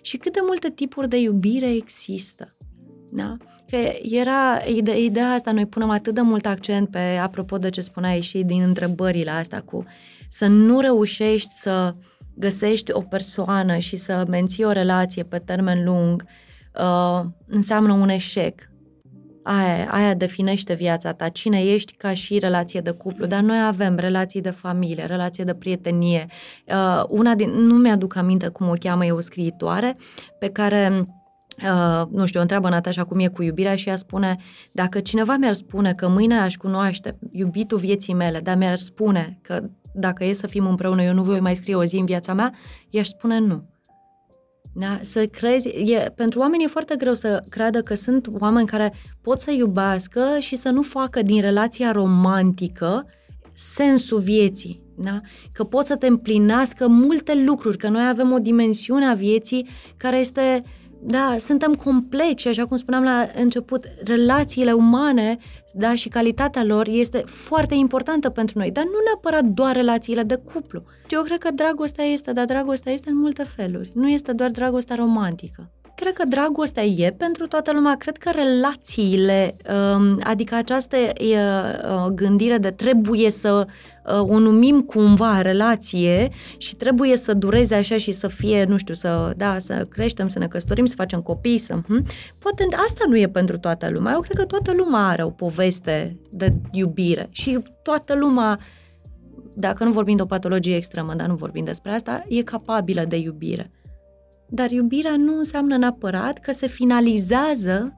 [0.00, 2.56] Și câte multe tipuri de iubire există.
[3.10, 3.36] Da?
[3.70, 7.80] Că era ide- ideea asta, noi punem atât de mult accent pe, apropo de ce
[7.80, 9.84] spuneai și din întrebările astea cu
[10.28, 11.94] să nu reușești să
[12.34, 16.24] găsești o persoană și să menții o relație pe termen lung,
[16.80, 18.72] uh, înseamnă un eșec.
[19.42, 23.96] Aia, aia definește viața ta, cine ești ca și relație de cuplu, dar noi avem
[23.96, 26.26] relații de familie, relație de prietenie.
[26.66, 29.96] Uh, una din, nu mi-aduc aminte cum o cheamă, e o scriitoare
[30.38, 31.06] pe care
[31.62, 34.36] Uh, nu știu, o întreabă Natasha cum e cu iubirea și ea spune,
[34.72, 39.62] dacă cineva mi-ar spune că mâine aș cunoaște iubitul vieții mele, dar mi-ar spune că
[39.94, 42.52] dacă e să fim împreună, eu nu voi mai scrie o zi în viața mea,
[42.90, 43.68] i-aș spune nu.
[44.76, 44.98] Da?
[45.00, 49.40] Să crezi, e, pentru oameni e foarte greu să creadă că sunt oameni care pot
[49.40, 53.06] să iubească și să nu facă din relația romantică
[53.52, 54.82] sensul vieții.
[54.96, 55.20] Da?
[55.52, 60.16] Că pot să te împlinească multe lucruri, că noi avem o dimensiune a vieții care
[60.16, 65.38] este uh, da, suntem complexi, așa cum spuneam la început, relațiile umane,
[65.72, 70.40] da, și calitatea lor este foarte importantă pentru noi, dar nu neapărat doar relațiile de
[70.52, 70.82] cuplu.
[71.08, 73.90] Eu cred că dragostea este, dar dragostea este în multe feluri.
[73.94, 77.96] Nu este doar dragostea romantică cred că dragostea e pentru toată lumea.
[77.96, 79.56] Cred că relațiile,
[79.96, 83.66] um, adică această uh, gândire de trebuie să
[84.06, 88.94] uh, o numim cumva relație și trebuie să dureze așa și să fie, nu știu,
[88.94, 91.74] să, da, să creștem, să ne căsătorim, să facem copii, să...
[91.86, 92.04] Hm?
[92.38, 94.12] Poate asta nu e pentru toată lumea.
[94.12, 98.58] Eu cred că toată lumea are o poveste de iubire și toată lumea
[99.54, 103.16] dacă nu vorbim de o patologie extremă, dar nu vorbim despre asta, e capabilă de
[103.16, 103.70] iubire.
[104.48, 107.92] Dar iubirea nu înseamnă neapărat că se finalizează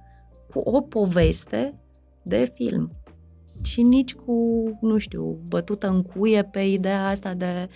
[0.52, 1.80] cu o poveste
[2.22, 2.90] de film.
[3.64, 7.68] Și nici cu, nu știu, bătută în cuie pe ideea asta de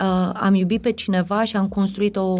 [0.00, 2.34] uh, am iubit pe cineva și am construit o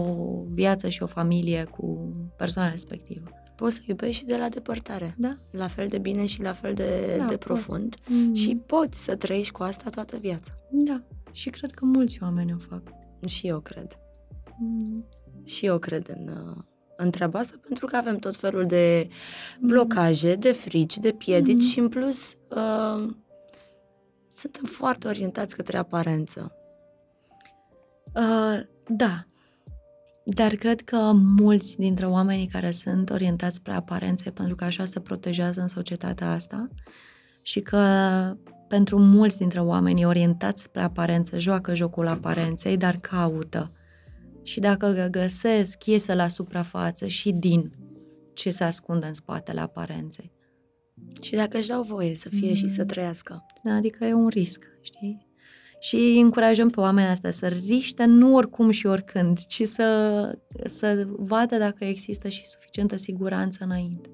[0.52, 3.28] viață și o familie cu persoana respectivă.
[3.56, 5.14] Poți să iubești și de la depărtare.
[5.18, 5.34] Da.
[5.50, 7.46] La fel de bine și la fel de, Da, de poți.
[7.46, 7.94] profund.
[8.08, 8.34] Mm.
[8.34, 10.52] Și poți să trăiești cu asta toată viața.
[10.70, 11.02] Da.
[11.32, 12.82] Și cred că mulți oameni o fac.
[13.26, 13.98] Și eu cred.
[14.58, 15.04] Mm.
[15.46, 16.56] Și eu cred în, uh,
[16.96, 19.08] în treaba asta, pentru că avem tot felul de
[19.60, 21.70] blocaje, de frici, de piedici Mhm.
[21.70, 23.14] și în plus uh,
[24.28, 26.52] suntem foarte orientați către aparență.
[28.14, 29.26] Uh, da.
[30.24, 35.00] Dar cred că mulți dintre oamenii care sunt orientați spre aparențe, pentru că așa se
[35.00, 36.68] protejează în societatea asta,
[37.42, 37.80] și că
[38.68, 43.70] pentru mulți dintre oamenii orientați spre aparențe joacă jocul aparenței, dar caută.
[44.46, 47.70] Și dacă găsesc, iese la suprafață și din
[48.34, 50.32] ce se ascunde în spatele aparenței.
[51.20, 52.88] Și dacă își dau voie să fie și să Mhm.
[52.88, 53.46] trăiască.
[53.76, 55.26] Adică e un risc, știi?
[55.80, 61.56] Și încurajăm pe oamenii astea să riște nu oricum și oricând, ci să, să vadă
[61.56, 64.08] dacă există și suficientă siguranță înainte.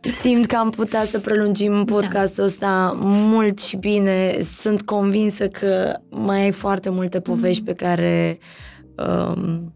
[0.00, 4.40] Simt că am putea să prelungim podcastul ăsta mult și bine.
[4.40, 8.38] Sunt convinsă că mai ai foarte multe povești pe care
[8.96, 9.74] um,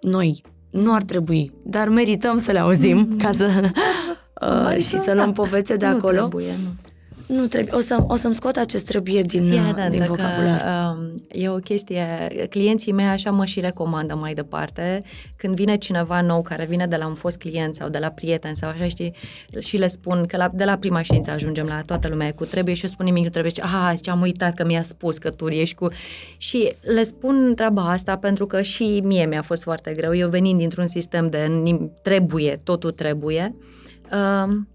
[0.00, 5.14] noi nu ar trebui, dar merităm să le auzim ca să uh, Adică, și să
[5.14, 6.18] luăm da, povețe de nu acolo.
[6.18, 6.89] Trebuie, nu.
[7.30, 7.74] Nu trebuie.
[7.74, 10.94] O, să, o să-mi scot acest trebuie din, Fii uh, atentă din că vocabular.
[10.96, 15.02] um, e o chestie, clienții mei așa mă și recomandă mai departe,
[15.36, 18.54] când vine cineva nou care vine de la un fost client sau de la prieten
[18.54, 19.14] sau așa, știi,
[19.58, 22.44] și le spun că la, de la prima ședință ajungem la toată lumea e cu
[22.44, 25.18] trebuie și eu spun nimic nu trebuie și ah, zice, am uitat că mi-a spus
[25.18, 25.88] că tu ești cu...
[26.36, 30.58] Și le spun treaba asta pentru că și mie mi-a fost foarte greu, eu venind
[30.58, 33.54] dintr-un sistem de nim- trebuie, totul trebuie,
[34.12, 34.68] um,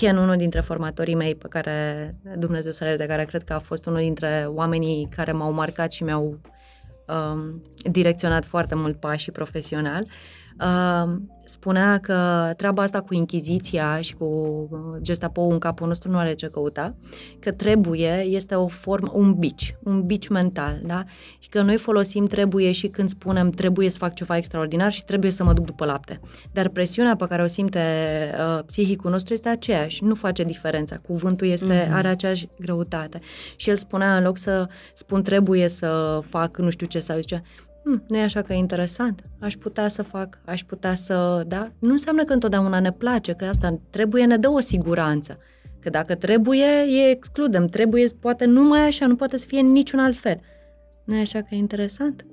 [0.00, 3.58] Ken, unul dintre formatorii mei pe care, Dumnezeu să le ierte, care cred că a
[3.58, 6.40] fost unul dintre oamenii care m-au marcat și mi-au
[7.06, 10.06] um, direcționat foarte mult pașii profesional,
[10.64, 14.24] um, spunea că treaba asta cu Inchiziția și cu
[14.70, 16.94] uh, gestapo în capul nostru nu are ce căuta,
[17.38, 21.04] că trebuie este o formă, un bici, un bici mental, da?
[21.38, 25.30] Și că noi folosim trebuie și când spunem trebuie să fac ceva extraordinar și trebuie
[25.30, 26.20] să mă duc după lapte.
[26.52, 27.80] Dar presiunea pe care o simte
[28.38, 30.96] uh, psihicul nostru este aceeași, nu face diferența.
[30.96, 31.94] Cuvântul este, Mhm.
[31.94, 33.20] are aceeași greutate.
[33.56, 37.42] Și el spunea, în loc să spun trebuie să fac nu știu ce, sau zicea,
[37.84, 41.72] hm, nu e așa că e interesant, aș putea să fac, aș putea să, da?
[41.78, 45.38] Nu înseamnă că întotdeauna ne place, că asta trebuie ne dă o siguranță.
[45.80, 49.98] Că dacă trebuie, e excludem, trebuie, poate numai așa, nu poate să fie în niciun
[49.98, 50.40] alt fel.
[51.04, 52.26] Nu e așa că e interesant?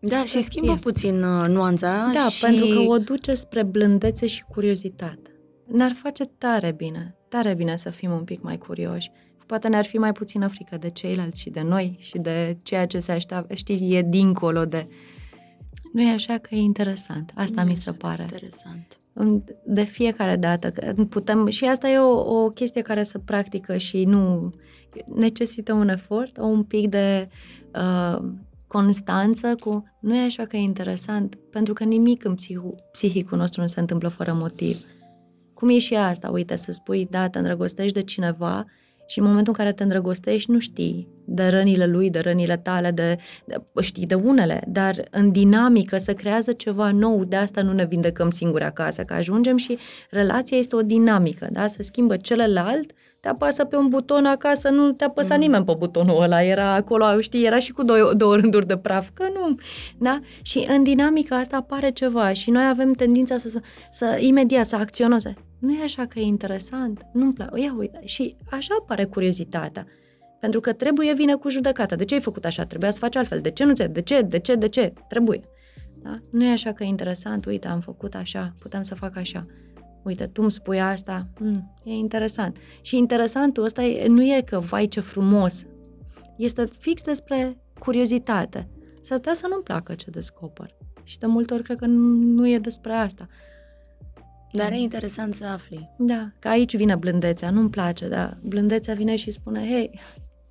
[0.00, 0.78] Da, și schimbă e.
[0.80, 2.44] puțin uh, nuanța Da, și...
[2.44, 5.30] pentru că o duce spre blândețe și curiozitate.
[5.66, 9.10] Ne-ar face tare bine, tare bine să fim un pic mai curioși.
[9.48, 12.98] Poate ne-ar fi mai puțină frică de ceilalți și de noi și de ceea ce
[12.98, 14.88] se așteaptă, știi, e dincolo de...
[15.92, 17.32] Nu e așa că e interesant.
[17.34, 18.22] Asta Nu mi e se așa de pare.
[18.22, 18.98] Interesant.
[19.64, 24.04] De fiecare dată că putem, și asta e o, o chestie care se practică și
[24.04, 24.52] nu
[25.14, 27.28] necesită un efort, o un pic de
[27.74, 28.28] uh,
[28.66, 33.60] constanță cu nu e așa că e interesant, pentru că nimic în psihu, psihicul nostru
[33.60, 34.84] nu se întâmplă fără motiv.
[35.54, 38.64] Cum e și asta, uite, să spui, da, te îndrăgostești de cineva
[39.08, 42.90] și în momentul în care te îndrăgostești nu știi de rănile lui, de rănile tale,
[42.90, 47.72] de, de știi de unele, dar în dinamică se creează ceva nou, de asta nu
[47.72, 49.78] ne vindecăm singuri acasă, că ajungem și
[50.10, 51.66] relația este o dinamică, da?
[51.66, 55.40] Se schimbă celălalt, te apasă pe un buton acasă, nu te apăsa mm.
[55.40, 59.08] nimeni pe butonul ăla, era acolo, știi, era și cu două, două rânduri de praf,
[59.14, 59.54] că nu,
[59.98, 60.20] da?
[60.42, 64.76] Și în dinamica asta apare ceva și noi avem tendința să, să, să imediat să
[64.76, 69.04] acționăm, să, nu e așa că e interesant, nu-mi place, ia uite, și așa apare
[69.04, 69.86] curiozitatea.
[70.40, 71.96] Pentru că trebuie vine cu judecata.
[71.96, 72.64] De ce ai făcut așa?
[72.64, 73.40] Trebuia să faci altfel.
[73.40, 74.20] De ce nu ți De ce?
[74.20, 74.54] De ce?
[74.54, 74.92] De ce?
[75.08, 75.40] Trebuie.
[76.02, 76.18] Da?
[76.30, 77.46] Nu e așa că e interesant.
[77.46, 78.54] Uite, am făcut așa.
[78.58, 79.46] Putem să fac așa.
[80.02, 81.28] Uite, tu îmi spui asta.
[81.40, 82.56] Mm, e interesant.
[82.80, 85.66] Și interesantul ăsta e, nu e că, vai, ce frumos.
[86.36, 88.68] Este fix despre curiozitate.
[89.00, 90.76] S-ar putea să nu-mi placă ce descoper.
[91.02, 93.26] Și de multe ori cred că nu, nu e despre asta.
[94.52, 95.90] Dar e interesant să afli.
[95.98, 100.00] Da, că aici vine blândețea, nu-mi place, dar blândețea vine și spune, hei,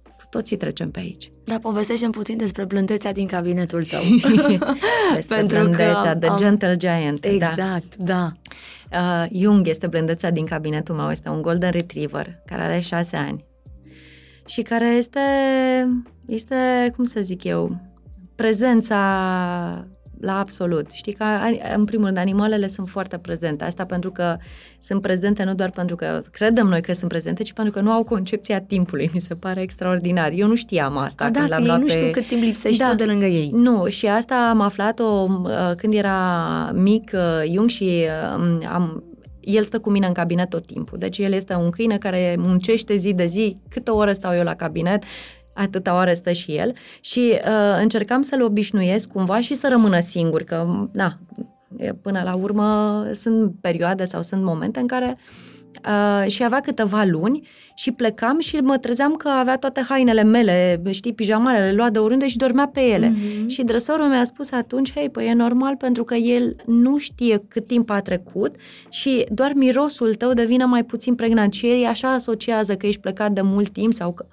[0.04, 1.32] cu toții trecem pe aici.
[1.46, 4.02] Dar povestește puțin despre blândețea din cabinetul tău.
[5.16, 7.20] Despre Pentru că blândețea, am- The am- Gentle Giant.
[7.22, 7.30] Da.
[7.30, 8.32] exact, da.
[8.92, 13.46] Uh, Jung este blândețea din cabinetul meu, este un Golden Retriever care are șase ani
[14.46, 15.20] și care este,
[16.26, 16.56] este,
[16.96, 17.80] cum să zic eu,
[18.36, 18.98] prezența
[20.22, 20.92] la absolut.
[20.92, 21.24] Știi că,
[21.76, 23.64] în primul rând, animalele sunt foarte prezente.
[23.64, 24.38] Asta pentru că
[24.80, 27.92] sunt prezente nu doar pentru că credem noi că sunt prezente, ci pentru că nu
[27.92, 29.10] au concepția timpului.
[29.14, 30.32] Mi se pare extraordinar.
[30.32, 31.92] Eu nu știam asta A, când da, l-am luat nu pe...
[31.92, 32.90] știu cât timp lipsești da.
[32.90, 33.50] tu de lângă ei.
[33.54, 39.04] Nu, și asta am aflat-o uh, când era mic uh, Jung și uh, am,
[39.40, 40.98] el stă cu mine în cabinet tot timpul.
[40.98, 44.54] Deci el este un câine care muncește zi de zi, câte oră stau eu la
[44.54, 45.04] cabinet,
[45.58, 50.44] atâta oară stă și el și uh, încercam să-l obișnuiesc cumva și să rămână singur,
[50.44, 51.18] că, na,
[52.02, 55.18] până la urmă sunt perioade sau sunt momente în care
[55.86, 57.42] Uh, și avea câteva luni
[57.76, 62.00] și plecam și mă trezeam că avea toate hainele mele, știi, pijamale, le lua de
[62.00, 63.14] oriunde și dormea pe ele.
[63.14, 63.48] Mm-hmm.
[63.48, 67.66] Și dresorul mi-a spus atunci, hei, păi e normal pentru că el nu știe cât
[67.68, 68.56] timp a trecut
[68.90, 73.32] și doar mirosul tău devine mai puțin pregnant și ei așa asociază că ești plecat
[73.32, 74.26] de mult timp sau că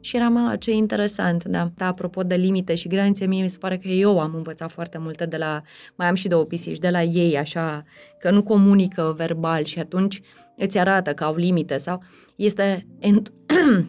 [0.00, 1.70] și eram, ce interesant, da.
[1.76, 1.86] da.
[1.86, 5.26] Apropo de limite și granițe, mie mi se pare că eu am învățat foarte multe
[5.26, 5.62] de la,
[5.94, 7.84] mai am și două pisici, de la ei, așa,
[8.18, 10.20] că nu comunică verbal și atunci
[10.56, 12.02] îți arată că au limite sau
[12.36, 13.32] este, ent-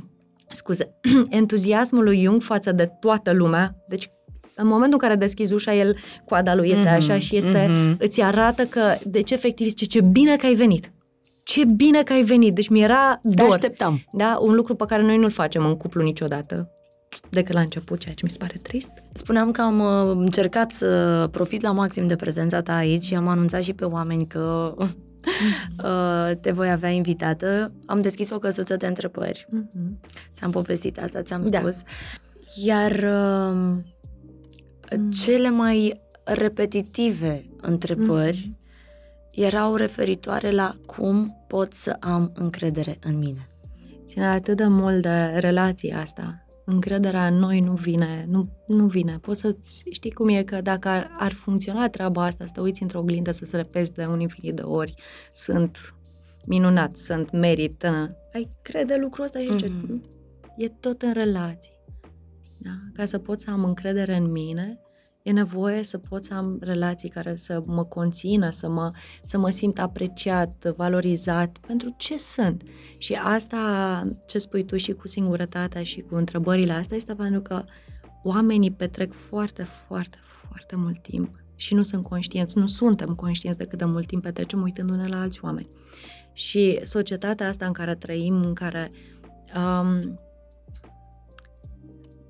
[0.50, 0.94] scuze,
[1.30, 4.10] entuziasmul lui Jung față de toată lumea, deci
[4.56, 5.96] în momentul în care deschizi ușa, el,
[6.26, 7.98] coada lui este mm-hmm, așa și este, mm-hmm.
[7.98, 10.92] îți arată că, deci efectiv, zice, ce bine că ai venit
[11.44, 12.56] ce bine că ai venit.
[12.56, 13.36] Deci mi-era dor.
[13.36, 14.06] Te așteptam.
[14.12, 16.72] Da, un lucru pe care noi nu-l facem în cuplu niciodată
[17.30, 18.90] decât la început, ceea ce mi se pare trist.
[19.14, 23.28] Spuneam că am uh, încercat să profit la maxim de prezența ta aici și am
[23.28, 27.74] anunțat și pe oameni că uh, te voi avea invitată.
[27.86, 29.48] Am deschis o căsuță de întrebări.
[29.50, 30.10] Mm-hmm.
[30.34, 31.60] Ți-am povestit asta, ți-am da.
[31.60, 31.76] spus.
[31.76, 31.84] Da.
[32.64, 33.54] Iar uh,
[34.98, 35.12] mm.
[35.12, 38.60] cele mai repetitive întrebări mm-hmm
[39.32, 43.50] erau referitoare la cum pot să am încredere în mine.
[44.06, 46.46] Ține atât de mult de relația asta.
[46.66, 49.18] Încrederea în noi nu vine, nu, nu vine.
[49.22, 49.56] Poți să
[49.92, 53.32] știi cum e că dacă ar, ar funcționa treaba asta, să te uiți într-o oglindă,
[53.32, 54.94] să se repezi de un infinit de ori,
[55.32, 55.96] sunt
[56.46, 57.84] minunat, sunt merit,
[58.34, 60.02] ai crede lucrul ăsta și mm-hmm.
[60.58, 61.80] e tot în relații.
[62.58, 62.72] Da?
[62.94, 64.80] Ca să pot să am încredere în mine,
[65.24, 69.50] E nevoie să pot să am relații care să mă conțină, să mă, să mă
[69.50, 72.64] simt apreciat, valorizat pentru ce sunt.
[72.98, 73.58] Și asta,
[74.28, 77.64] ce spui tu și cu singurătatea și cu întrebările astea, este pentru că
[78.24, 83.66] oamenii petrec foarte, foarte, foarte mult timp și nu sunt conștienți, nu suntem conștienți de
[83.66, 85.70] cât de mult timp petrecem uitându-ne la alți oameni.
[86.34, 88.92] Și societatea asta în care trăim, în care
[89.56, 90.20] um,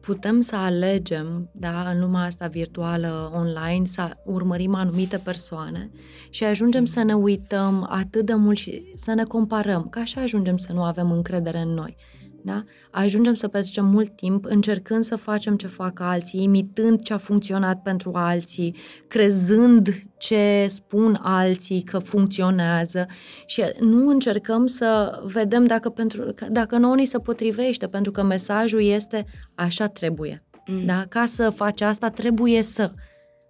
[0.01, 5.91] putem să alegem, da, în lumea asta virtuală, online, să urmărim anumite persoane
[6.29, 10.57] și ajungem să ne uităm atât de mult și să ne comparăm, că așa ajungem
[10.57, 11.95] să nu avem încredere în noi.
[12.43, 12.63] Da?
[12.91, 17.81] Ajungem să petrecem mult timp încercând să facem ce fac alții, imitând ce a funcționat
[17.81, 18.75] pentru alții,
[19.07, 23.05] crezând ce spun alții că funcționează
[23.45, 28.83] și nu încercăm să vedem dacă, pentru, dacă nouă ni se potrivește, pentru că mesajul
[28.83, 29.25] este
[29.55, 30.45] așa trebuie.
[30.67, 30.85] Mm.
[30.85, 31.05] Da?
[31.09, 32.91] Ca să faci asta, trebuie să.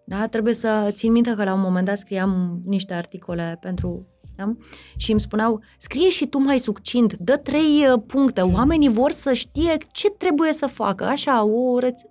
[0.06, 0.28] Da?
[0.28, 4.11] Trebuie să țin minte că la un moment dat scriam niște articole pentru
[4.46, 4.54] da?
[4.98, 9.34] Și îmi spuneau, scrie și tu mai succint, dă trei uh, puncte, oamenii vor să
[9.34, 12.10] știe ce trebuie să facă, așa, o reț-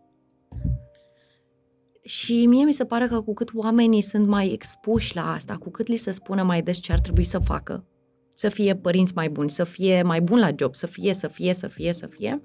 [2.02, 5.70] și mie mi se pare că cu cât oamenii sunt mai expuși la asta, cu
[5.70, 7.86] cât li se spune mai des ce ar trebui să facă,
[8.34, 11.52] să fie părinți mai buni, să fie mai buni la job, să fie, să fie,
[11.52, 12.40] să fie, să fie,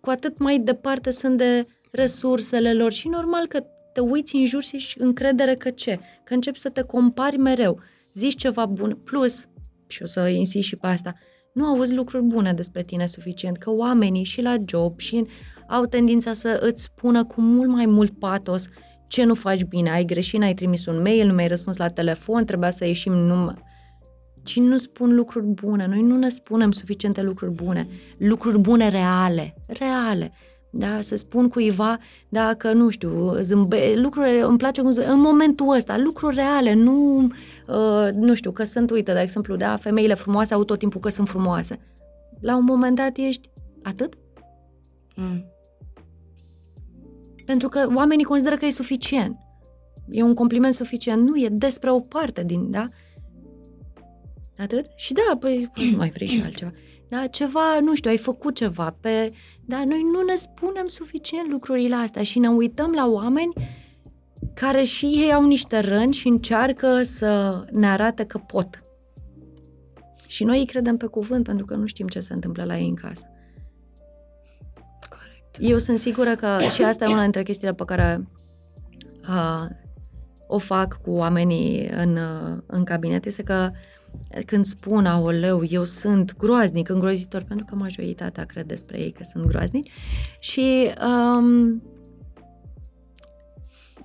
[0.00, 2.92] cu atât mai departe sunt de resursele lor.
[2.92, 6.00] Și normal că te uiți în jur și încredere că ce?
[6.24, 7.80] Că începi să te compari mereu
[8.12, 9.44] zici ceva bun, plus,
[9.86, 11.14] și o să insist și pe asta,
[11.52, 15.26] nu auzi lucruri bune despre tine suficient, că oamenii și la job și
[15.68, 18.68] au tendința să îți spună cu mult mai mult patos
[19.10, 22.44] ce nu faci bine, ai greșit, n-ai trimis un mail, nu mi-ai răspuns la telefon,
[22.44, 23.52] trebuia să ieșim, nu...
[24.44, 29.54] Și nu spun lucruri bune, noi nu ne spunem suficiente lucruri bune, lucruri bune reale,
[29.66, 30.32] reale.
[30.72, 31.00] Da?
[31.00, 36.34] să spun cuiva dacă, nu știu, zâmbe, lucruri, îmi place cum în momentul ăsta, lucruri
[36.34, 37.30] reale, nu, uh,
[38.14, 41.28] nu știu, că sunt, uite, de exemplu, da, femeile frumoase au tot timpul că sunt
[41.28, 41.78] frumoase.
[42.40, 43.50] La un moment dat ești
[43.82, 44.14] atât?
[45.16, 45.44] Mm.
[47.44, 49.36] Pentru că oamenii consideră că e suficient.
[50.08, 51.28] E un compliment suficient.
[51.28, 52.88] Nu, e despre o parte din, da?
[54.56, 54.86] Atât?
[54.96, 56.72] Și da, păi, păi mai vrei și altceva.
[57.08, 59.32] Da, ceva, nu știu, ai făcut ceva pe...
[59.64, 63.52] Dar noi nu ne spunem suficient lucrurile astea și ne uităm la oameni
[64.54, 68.84] care și ei au niște răni și încearcă să ne arate că pot.
[70.26, 72.88] Și noi îi credem pe cuvânt pentru că nu știm ce se întâmplă la ei
[72.88, 73.26] în casă.
[75.08, 75.56] Corect.
[75.70, 78.28] Eu sunt sigură că și asta e una dintre chestiile pe care
[79.28, 79.66] uh,
[80.46, 82.18] o fac cu oamenii în,
[82.66, 83.70] în cabinet este că
[84.46, 89.46] când spun, aoleu, eu sunt groaznic, îngrozitor, pentru că majoritatea cred despre ei că sunt
[89.46, 89.90] groaznici
[90.38, 91.82] și um,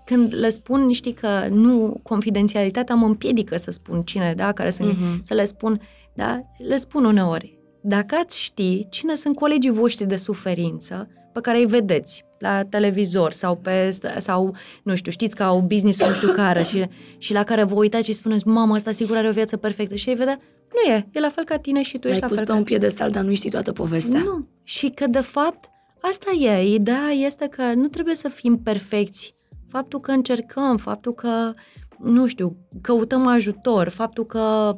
[0.06, 4.94] când le spun, știi că nu, confidențialitatea mă împiedică să spun cine, da, care sunt,
[4.94, 5.22] uh-huh.
[5.22, 5.82] să le spun,
[6.14, 7.58] da, le spun uneori.
[7.82, 13.32] Dacă ați ști cine sunt colegii voștri de suferință pe care îi vedeți la televizor
[13.32, 16.86] sau pe, sau, nu știu, știți că au business nu știu care și,
[17.18, 20.10] și la care vă uitați și spuneți, mamă, asta sigur are o viață perfectă și
[20.10, 20.40] ei vede,
[20.74, 22.58] nu e, e la fel ca tine și tu ești la pus fel pe ca
[22.58, 24.20] un piedestal, dar nu știi toată povestea.
[24.20, 25.70] Nu, și că de fapt
[26.02, 29.35] asta e, ideea este că nu trebuie să fim perfecți
[29.68, 31.52] faptul că încercăm, faptul că,
[32.00, 34.78] nu știu, căutăm ajutor, faptul că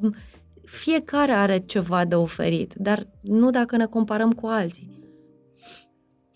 [0.64, 5.00] fiecare are ceva de oferit, dar nu dacă ne comparăm cu alții.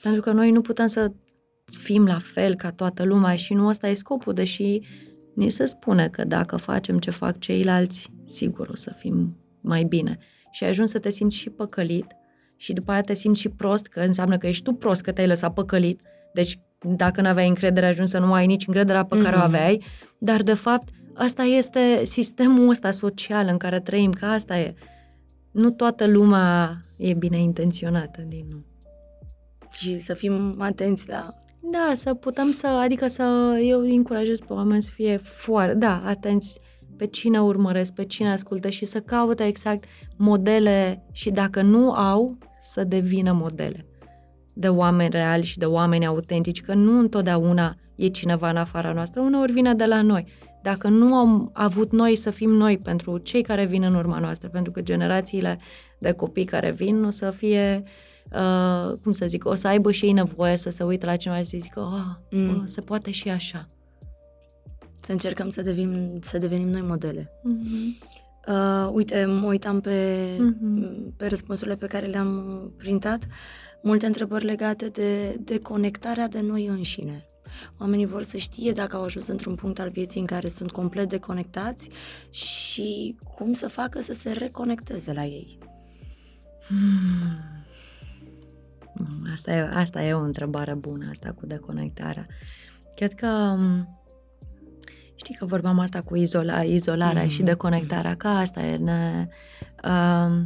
[0.02, 1.12] Pentru că noi nu putem să
[1.66, 4.80] fim la fel ca toată lumea și nu ăsta e scopul, deși
[5.36, 10.18] ni se spune că dacă facem ce fac ceilalți, sigur o să fim mai bine.
[10.52, 12.06] Și ajungi să te simți și păcălit
[12.56, 15.28] și după aia te simți și prost, că înseamnă că ești tu prost că te-ai
[15.28, 16.02] lăsat păcălit,
[16.34, 19.24] deci dacă nu aveai încredere, ajungi să nu ai nici încrederea pe mm-hmm.
[19.24, 19.48] care o mhm.
[19.48, 19.84] aveai,
[20.18, 24.74] dar de fapt asta este sistemul ăsta social în care trăim, că asta e.
[25.52, 28.64] Nu toată lumea e bine intenționată din nou.
[29.72, 31.34] Și să fim atenți la...
[31.72, 36.60] Da, să putem să, adică să, eu încurajez pe oameni să fie foarte, da, atenți
[36.98, 39.84] pe cine urmăresc, pe cine ascultă și să caute exact
[40.18, 43.91] modele și dacă nu au, să devină modele
[44.54, 49.22] de oameni reali și de oameni autentici, că nu întotdeauna e cineva în afara noastră,
[49.22, 50.26] uneori vine de la noi.
[50.62, 54.50] Dacă nu am avut noi să fim noi pentru cei care vin în urma noastră,
[54.50, 55.60] pentru că generațiile
[56.00, 57.84] de copii care vin o să fie,
[58.32, 61.40] uh, cum să zic, o să aibă și ei nevoie să se uite la cineva
[61.40, 62.50] și să zică, oh, mm.
[62.50, 63.70] oh, se poate și așa.
[65.02, 67.32] Să încercăm să, devim, să devenim noi modele.
[67.32, 68.10] Mm-hmm.
[68.48, 71.18] Uh, uite, mă uitam pe, mm-hmm.
[71.18, 73.24] pe răspunsurile pe care le-am printat.
[73.24, 73.34] Uh,
[73.82, 77.26] multe întrebări legate de, de conectarea de noi înșine.
[77.80, 81.10] Oamenii vor să știe dacă au ajuns într-un punct al vieții în care sunt complet
[81.10, 81.90] deconectați
[82.30, 85.58] și cum să facă să se reconecteze la ei.
[86.68, 87.52] Hmm.
[89.34, 92.28] Asta, e, asta e o întrebare bună, asta cu deconectarea.
[92.96, 94.00] Cred că um,
[95.16, 97.30] știi că vorbeam asta cu izola, izolarea mm-hmm.
[97.30, 99.28] și deconectarea, că asta e ne,
[99.84, 100.42] uh,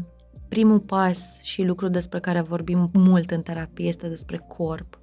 [0.47, 4.99] primul pas și lucru despre care vorbim mult în terapie este despre corp.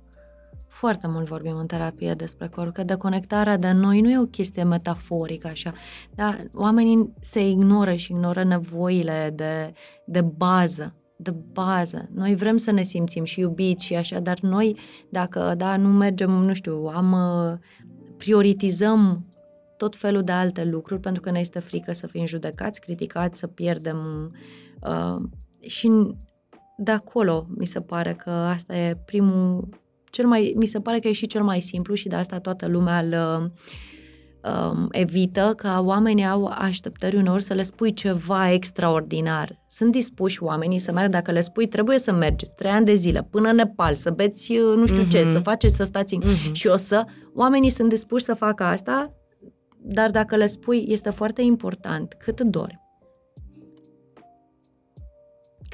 [0.69, 4.63] Foarte mult vorbim în terapie despre corp, că deconectarea de noi nu e o chestie
[4.63, 5.73] metaforică așa,
[6.15, 9.73] dar oamenii se ignoră și ignoră nevoile de,
[10.07, 12.09] de bază, de bază.
[12.15, 14.77] Noi vrem să ne simțim și iubiți și așa, dar noi,
[15.09, 17.17] dacă da, nu mergem, nu știu, am
[18.17, 19.27] prioritizăm
[19.77, 23.47] tot felul de alte lucruri pentru că ne este frică să fim judecați, criticați, să
[23.47, 24.31] pierdem
[24.89, 25.23] uh,
[25.61, 25.91] și
[26.77, 29.69] de acolo mi se pare că asta e primul,
[30.11, 32.67] cel mai, mi se pare că e și cel mai simplu și de asta toată
[32.67, 33.53] lumea îl
[34.43, 39.63] um, evită, ca oamenii au așteptări uneori să le spui ceva extraordinar.
[39.69, 43.29] Sunt dispuși oamenii să meargă, dacă le spui trebuie să mergeți trei ani de zile
[43.31, 45.11] până în Nepal, să beți uh, nu știu uh-huh.
[45.11, 45.33] ce, mhm.
[45.33, 46.23] să faceți, să stați în...
[46.23, 46.53] Uh-huh.
[46.53, 47.05] și o să,
[47.35, 49.15] oamenii sunt dispuși să facă asta,
[49.85, 52.82] dar dacă le spui, este foarte important cât dormi,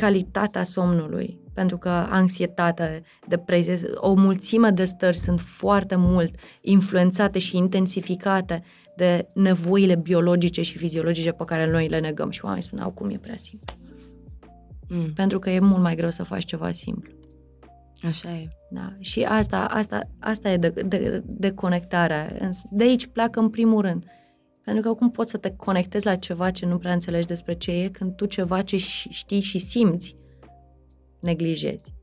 [0.01, 7.57] calitatea somnului, pentru că anxietatea, depresie, o mulțime de stări sunt foarte mult influențate și
[7.57, 8.63] intensificate
[8.97, 12.31] de nevoile biologice și fiziologice pe care noi le negăm.
[12.31, 13.77] Și oamenii spun, cum e prea simplu.
[14.89, 15.13] Mm.
[15.13, 17.13] Pentru că e mult mai greu să faci ceva simplu.
[18.03, 18.49] Așa e.
[18.71, 18.93] Da.
[18.99, 22.51] Și asta, asta, asta e de, de, de conectarea.
[22.71, 24.05] De aici pleacă în primul rând.
[24.69, 27.71] Pentru că cum poți să te conectezi la ceva ce nu prea înțelegi despre ce
[27.71, 28.77] e, când tu ceva ce
[29.11, 30.17] știi și simți,
[31.21, 31.95] neglijezi.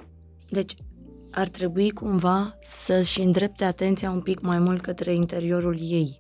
[0.49, 0.76] Deci,
[1.32, 6.20] ar trebui cumva să-și îndrepte atenția un pic mai mult către interiorul ei.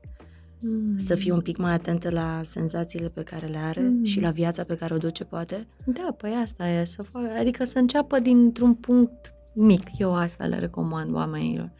[0.61, 0.97] Mm.
[0.97, 4.03] Să fie un pic mai atentă la senzațiile pe care le are mm.
[4.03, 5.67] și la viața pe care o duce, poate?
[5.85, 9.83] Da, păi asta e, să fac, adică să înceapă dintr-un punct mic.
[9.97, 11.71] Eu asta le recomand oamenilor.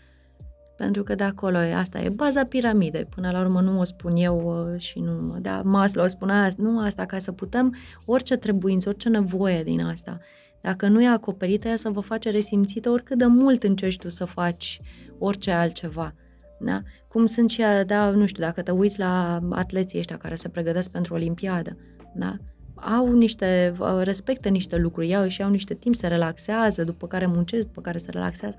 [0.78, 3.06] Pentru că de acolo, asta e baza piramidei.
[3.06, 5.38] Până la urmă nu o spun eu uh, și nu...
[5.42, 10.20] Da, Maslow spunea nu asta, ca să putem orice trebuință, orice nevoie din asta.
[10.62, 14.26] Dacă nu e acoperită, ea să vă face resimțită oricât de mult încerci tu să
[14.26, 14.82] faci
[15.18, 16.14] orice altceva.
[16.60, 16.82] Da?
[17.08, 20.92] Cum sunt și, da, nu știu, dacă te uiți la atleții ăștia care se pregătesc
[20.92, 21.78] pentru Olimpiadă,
[22.16, 22.38] da?
[22.76, 27.26] au niște, uh, respectă niște lucruri, iau și au niște timp, se relaxează, după care
[27.26, 28.58] muncesc, după care se relaxează,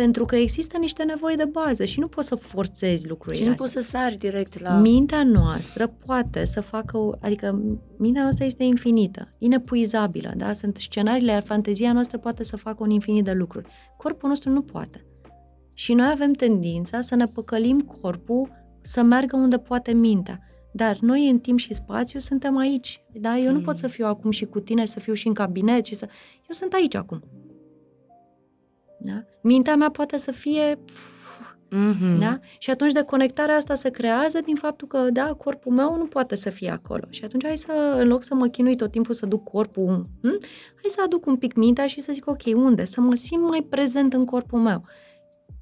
[0.00, 3.50] pentru că există niște nevoi de bază și nu poți să forțezi lucrurile Și nu
[3.50, 3.64] astea.
[3.64, 4.78] poți să sari direct la...
[4.78, 7.62] Mintea noastră poate să facă, o, adică
[7.98, 10.52] mintea noastră este infinită, inepuizabilă, da?
[10.52, 13.68] Sunt scenariile, iar fantezia noastră poate să facă un infinit de lucruri.
[13.96, 15.04] Corpul nostru nu poate.
[15.72, 18.48] Și noi avem tendința să ne păcălim corpul
[18.82, 20.40] să meargă unde poate mintea.
[20.72, 23.02] Dar noi în timp și spațiu suntem aici.
[23.12, 23.38] Da?
[23.38, 23.56] Eu mm.
[23.56, 25.94] nu pot să fiu acum și cu tine și să fiu și în cabinet și
[25.94, 26.04] să...
[26.36, 27.22] Eu sunt aici acum.
[29.00, 29.24] Da?
[29.42, 30.78] Mintea mea poate să fie
[31.70, 32.18] Mm-hmm.
[32.18, 32.38] da?
[32.58, 36.50] Și atunci deconectarea asta se creează din faptul că, da, corpul meu nu poate să
[36.50, 37.04] fie acolo.
[37.10, 40.38] Și atunci hai să, în loc să mă chinui tot timpul să duc corpul, hm?
[40.74, 42.84] hai să aduc un pic mintea și să zic, ok, unde?
[42.84, 44.84] Să mă simt mai prezent în corpul meu.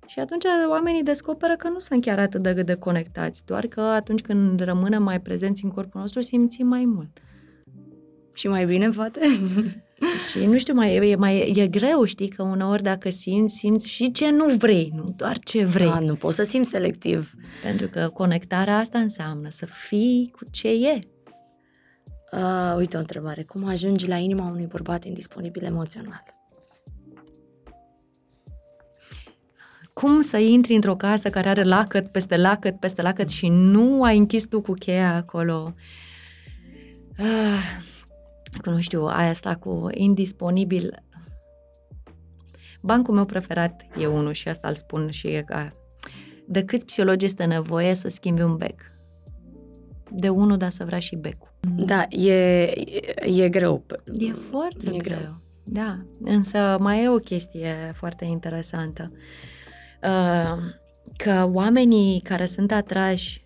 [0.07, 4.61] Și atunci oamenii descoperă că nu sunt chiar atât de deconectați, doar că atunci când
[4.61, 7.22] rămânem mai prezenți în corpul nostru, simțim mai mult.
[8.34, 9.20] Și mai bine, poate?
[10.30, 14.11] Și nu știu, mai, e, mai, e greu, știi, că uneori dacă simți, simți și
[14.11, 15.86] ce nu vrei, nu doar ce vrei.
[15.86, 17.32] Da, nu poți să simți selectiv.
[17.62, 20.99] Pentru că conectarea asta înseamnă să fii cu ce e.
[22.32, 23.42] Uh, uite o întrebare.
[23.42, 26.22] Cum ajungi la inima unui bărbat indisponibil emoțional?
[29.92, 34.16] Cum să intri într-o casă care are lacăt peste lacăt peste lacăt și nu ai
[34.16, 35.74] închis tu cu cheia acolo?
[37.18, 37.86] Ah,
[38.61, 41.03] că nu știu, aia asta cu indisponibil.
[42.82, 45.72] Bancul meu preferat e unul și asta îl spun și e ca
[46.46, 48.80] de câți psihologi este nevoie să schimbi un bec?
[50.11, 51.49] De unul, dar să vrea și becul.
[51.76, 53.84] Da, e, e, e greu.
[54.18, 55.18] E foarte E e greu.
[55.18, 55.40] greu.
[55.64, 59.12] Da, însă mai e o chestie foarte interesantă.
[60.03, 60.59] Uh,
[61.16, 63.44] Că oamenii care sunt atrași,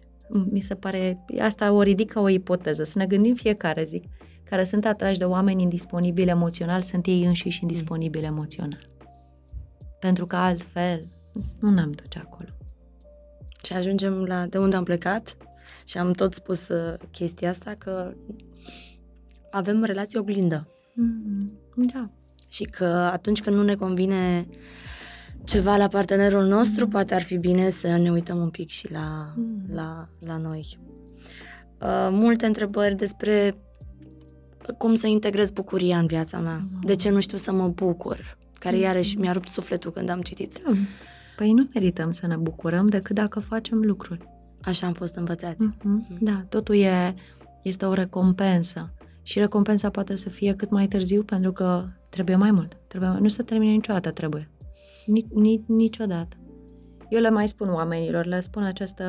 [0.51, 4.05] mi se pare, asta o ridică o ipoteză, să ne gândim fiecare, zic,
[4.53, 8.89] care sunt atrași de oameni indisponibili emoțional, sunt ei înșiși indisponibili emoțional.
[10.01, 11.07] Pentru că altfel
[11.59, 12.49] nu ne-am duce acolo.
[13.65, 15.37] Și ajungem la de unde am plecat
[15.85, 18.15] și am tot spus uh, chestia asta că
[19.51, 22.11] avem relații oglindă Mm, da.
[22.49, 24.47] și că atunci când nu ne convine
[25.45, 29.33] ceva la partenerul nostru, poate ar fi bine să ne uităm un pic și la,
[29.37, 29.65] Mm.
[29.69, 30.79] la, la noi.
[31.81, 33.55] Uh, multe întrebări despre
[34.79, 36.61] cum să integrez bucuria în viața mea.
[36.83, 38.37] De ce nu știu să mă bucur?
[38.59, 40.61] Care iarăși mi-a rupt sufletul când am citit.
[40.65, 40.71] da.
[41.37, 44.29] Păi nu merităm să ne bucurăm decât dacă facem lucruri.
[44.63, 45.69] Așa am fost învățați.
[45.83, 46.17] Mhm.
[46.21, 47.15] Da, totul e,
[47.63, 48.93] este o recompensă.
[49.23, 52.77] Și recompensa poate să fie cât mai târziu, pentru că trebuie mai mult.
[52.89, 53.21] Trebuie mai...
[53.21, 54.51] Nu se termine niciodată, trebuie.
[55.07, 56.37] Ni, ni, niciodată.
[57.09, 59.05] Eu le mai spun oamenilor, le spun această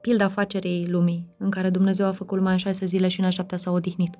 [0.00, 3.30] pilda afacerii lumii, în care Dumnezeu a făcut lumea în șase zile și în a
[3.30, 4.16] șaptea s-a odihnit.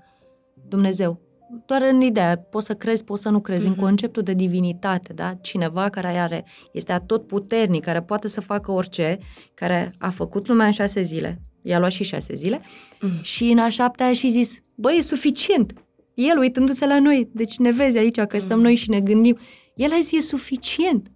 [0.69, 1.21] Dumnezeu.
[1.67, 3.79] Doar în ideea, poți să crezi, poți să nu crezi, Mhm.
[3.79, 5.35] în conceptul de divinitate, da?
[5.35, 9.19] Cineva care are, este atot puternic, care poate să facă orice,
[9.55, 12.61] care a făcut lumea în șase zile, i-a luat și șase zile,
[13.01, 13.23] Mhm.
[13.23, 15.73] și în a șaptea a și zis, băi, e suficient.
[16.15, 18.67] El uitându-se la noi, deci ne vezi aici că stăm Mhm.
[18.67, 19.39] noi și ne gândim.
[19.75, 21.11] El a zis, e suficient.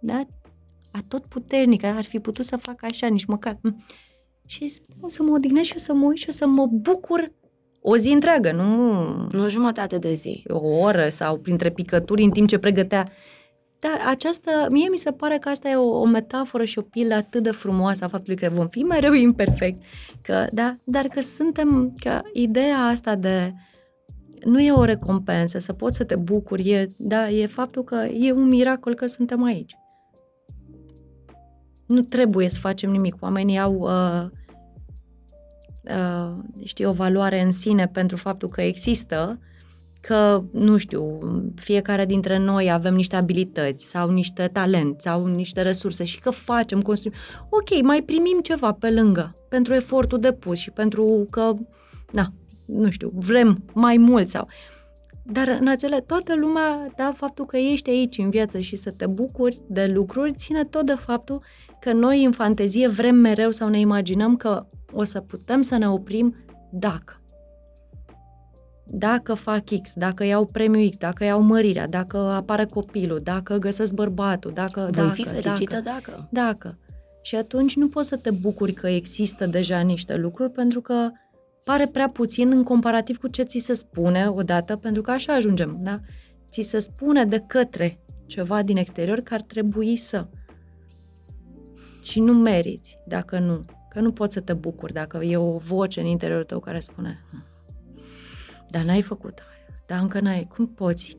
[0.00, 0.22] Da?
[0.96, 3.58] A tot puternic, ar fi putut să facă așa, nici măcar.
[3.62, 3.84] Mm.
[4.46, 6.66] Și zis, o să mă odihnesc și o să mă uit și o să mă
[6.66, 7.32] bucur
[7.88, 8.92] o zi întreagă, nu
[9.30, 10.42] Nu jumătate de zi.
[10.48, 13.06] o oră sau printre picături în timp ce pregătea.
[13.78, 17.14] Da, această, mie mi se pare că asta e o, o metaforă și o pildă
[17.14, 19.82] atât de frumoasă a faptului că vom fi mereu imperfect,
[20.22, 23.52] că, da, dar că suntem, că ideea asta de
[24.44, 28.32] nu e o recompensă, să poți să te bucuri, e, da, e faptul că e
[28.32, 29.76] un miracol că suntem aici.
[31.86, 33.16] Nu trebuie să facem nimic.
[33.20, 34.28] Oamenii au, uh,
[35.82, 36.32] uh,
[36.64, 39.38] știi, o valoare în sine pentru faptul că există,
[40.00, 41.18] că, nu știu,
[41.54, 46.82] fiecare dintre noi avem niște abilități sau niște talent sau niște resurse și că facem,
[46.82, 47.16] construim.
[47.50, 51.54] Ok, mai primim ceva pe lângă pentru efortul depus și pentru că,
[52.12, 52.32] na,
[52.64, 54.48] nu știu, vrem mai mult sau...
[55.28, 59.06] Dar în acele, toată lumea, da, faptul că ești aici în viață și să te
[59.06, 61.42] bucuri de lucruri, ține tot de faptul
[61.80, 65.88] că noi în fantezie vrem mereu sau ne imaginăm că o să putem să ne
[65.88, 66.34] oprim
[66.70, 67.20] dacă.
[68.88, 73.94] Dacă fac X, dacă iau premiul X, dacă iau mărirea, dacă apare copilul, dacă găsesc
[73.94, 74.80] bărbatul, dacă...
[74.80, 76.10] Voi dacă, fi fericită dacă.
[76.10, 76.28] dacă.
[76.30, 76.78] Dacă.
[77.22, 81.10] Și atunci nu poți să te bucuri că există deja niște lucruri pentru că
[81.66, 85.78] pare prea puțin în comparativ cu ce ți se spune odată, pentru că așa ajungem,
[85.80, 86.00] da?
[86.50, 90.26] Ți se spune de către ceva din exterior că ar trebui să.
[92.02, 93.64] Și nu meriți dacă nu.
[93.90, 97.18] Că nu poți să te bucuri dacă e o voce în interiorul tău care spune
[97.30, 97.44] "Hm,
[98.70, 101.16] dar n-ai făcut aia, dar încă n-ai, cum poți?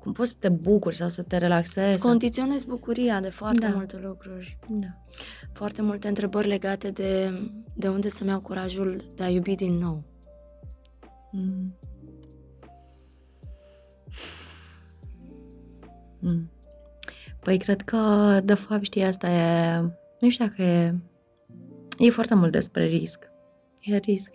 [0.00, 1.90] Cum poți să te bucuri sau să te relaxezi?
[1.90, 3.76] Îți condiționezi bucuria de foarte Da.
[3.76, 4.58] multe lucruri.
[4.68, 4.86] Da.
[5.52, 7.30] Foarte multe întrebări legate de,
[7.74, 10.02] de unde să-mi iau curajul de a iubi din nou.
[11.32, 11.74] Mm.
[16.18, 16.50] Mm.
[17.40, 19.80] Păi cred că, de fapt, știi, asta e...
[20.20, 20.94] Nu știu dacă e...
[21.98, 23.30] E foarte mult despre risc.
[23.80, 24.32] E risc.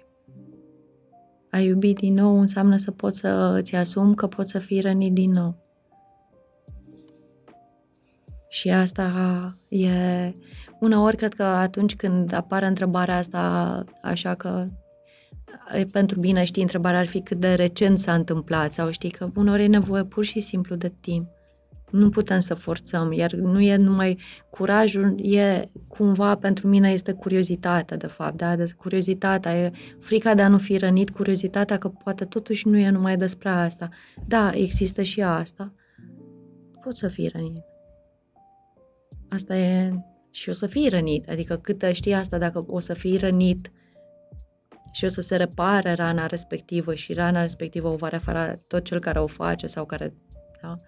[1.55, 5.13] A iubi din nou înseamnă să poți să îți asumi că poți să fii rănit
[5.13, 5.55] din nou.
[8.49, 9.89] Și asta e...
[10.79, 14.67] Uneori cred că atunci când apare întrebarea asta, așa că
[15.73, 19.29] e pentru bine, știi, întrebarea ar fi cât de recent s-a întâmplat sau știi că
[19.35, 21.27] uneori e nevoie pur și simplu de timp.
[21.91, 24.19] Nu putem să forțăm, iar nu e numai
[24.49, 28.55] curajul, e cumva pentru mine este curiozitatea, de fapt, da?
[28.55, 32.89] De curiozitatea, e frica de a nu fi rănit, curiozitatea că poate totuși nu e
[32.89, 33.89] numai despre asta.
[34.27, 35.73] Da, există și asta.
[36.81, 37.63] Poți să fii rănit.
[39.29, 39.91] Asta e
[40.31, 43.71] și o să fii rănit, adică cât știi asta, dacă o să fii rănit
[44.91, 48.99] și o să se repare rana respectivă și rana respectivă o va repara tot cel
[48.99, 50.13] care o face sau care,
[50.61, 50.79] da?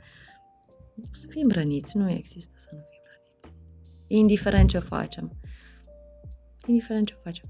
[1.03, 3.57] O să fim răniți, nu există să nu fim răniți.
[4.07, 5.39] Indiferent ce facem.
[6.65, 7.49] Indiferent ce facem.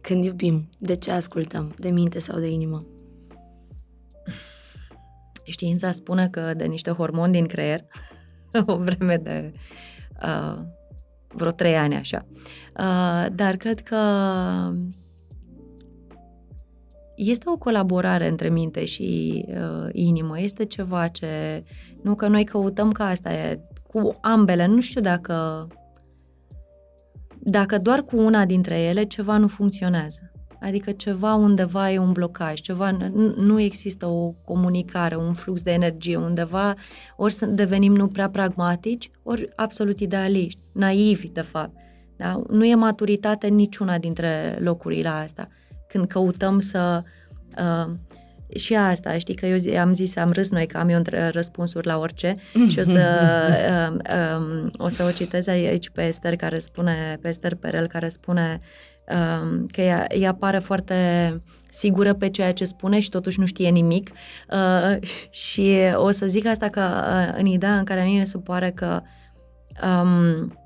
[0.00, 1.74] Când iubim, de ce ascultăm?
[1.78, 2.86] De minte sau de inimă?
[5.44, 7.84] Știința spune că de niște hormoni din creier,
[8.66, 9.52] o vreme de
[10.22, 10.62] uh,
[11.28, 12.26] vreo trei ani așa.
[12.78, 13.96] Uh, dar cred că
[17.30, 20.40] este o colaborare între minte și uh, inimă.
[20.40, 21.64] Este ceva ce...
[22.02, 24.66] Nu că noi căutăm ca asta e cu ambele.
[24.66, 25.66] Nu știu dacă
[27.46, 30.32] dacă doar cu una dintre ele ceva nu funcționează.
[30.60, 35.72] Adică ceva undeva e un blocaj, ceva nu, nu există o comunicare, un flux de
[35.72, 36.74] energie undeva,
[37.16, 41.72] ori să devenim nu prea pragmatici, ori absolut idealiști, naivi de fapt.
[42.16, 42.42] Da?
[42.48, 45.48] Nu e maturitate în niciuna dintre locurile astea.
[45.94, 47.02] Când căutăm să
[47.58, 47.94] uh,
[48.56, 51.28] și asta, știi că eu zi, am zis, am râs noi că am eu între
[51.28, 52.34] răspunsuri la orice
[52.70, 53.02] și o să,
[53.90, 54.00] um,
[54.36, 58.58] um, o să o citez aici pe Esther care spune, pe Esther Perel care spune
[59.08, 60.96] um, că ea, ea pare foarte
[61.70, 64.10] sigură pe ceea ce spune și totuși nu știe nimic.
[64.50, 68.38] Uh, și o să zic asta că uh, în ideea în care mie mi se
[68.38, 69.02] pare că
[69.82, 70.58] um,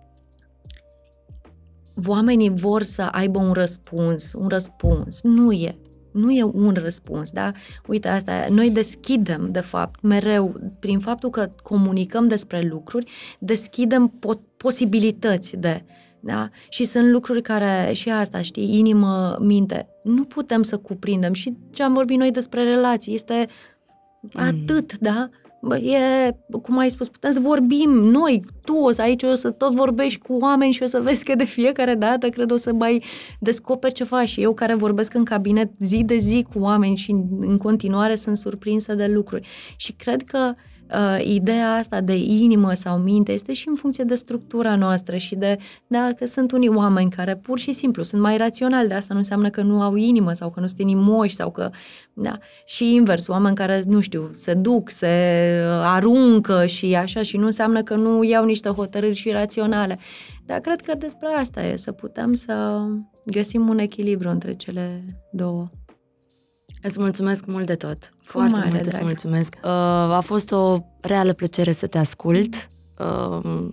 [2.07, 5.22] oamenii vor să aibă un răspuns, un răspuns.
[5.22, 5.78] Nu e.
[6.12, 7.53] Nu e un răspuns, da?
[7.86, 14.57] Uite, asta, noi deschidem, de fapt, mereu, prin faptul că comunicăm despre lucruri, deschidem po-
[14.57, 15.84] posibilități de,
[16.20, 16.49] da?
[16.68, 21.32] Și sunt lucruri care, și asta, știi, inimă, minte, nu putem să cuprindem.
[21.32, 23.46] Și ce am vorbit noi despre relații, este
[24.32, 25.28] atât, da?
[25.62, 29.50] Bă, e, cum ai spus, putem să vorbim noi, tu o să aici o să
[29.50, 32.72] tot vorbești cu oameni și o să vezi că de fiecare dată cred o să
[32.72, 33.02] mai
[33.40, 37.56] descoperi ceva și eu care vorbesc în cabinet zi de zi cu oameni și în
[37.56, 39.48] continuare sunt surprinsă de lucruri.
[39.76, 40.67] Și cred că uh,
[41.24, 45.57] ideea asta de inimă sau minte este și în funcție de structura noastră și de,
[45.86, 49.18] da, că sunt unii oameni care pur și simplu sunt mai raționali, de asta nu
[49.18, 51.70] înseamnă că nu au inimă sau că nu sunt inimoși sau că,
[52.12, 55.07] da, și invers, oameni care, nu știu, se duc, se
[55.82, 59.99] aruncă și așa și nu înseamnă că nu iau niște hotărâri și raționale.
[60.47, 62.86] Dar cred că despre asta e, să putem să
[63.24, 65.70] găsim un echilibru între cele două.
[66.83, 68.12] Îți mulțumesc mult de tot.
[68.22, 68.95] Foarte mare mult drag.
[68.95, 69.55] îți mulțumesc.
[69.62, 69.70] Uh,
[70.14, 72.68] a fost o reală plăcere să te ascult
[72.99, 73.66] uh,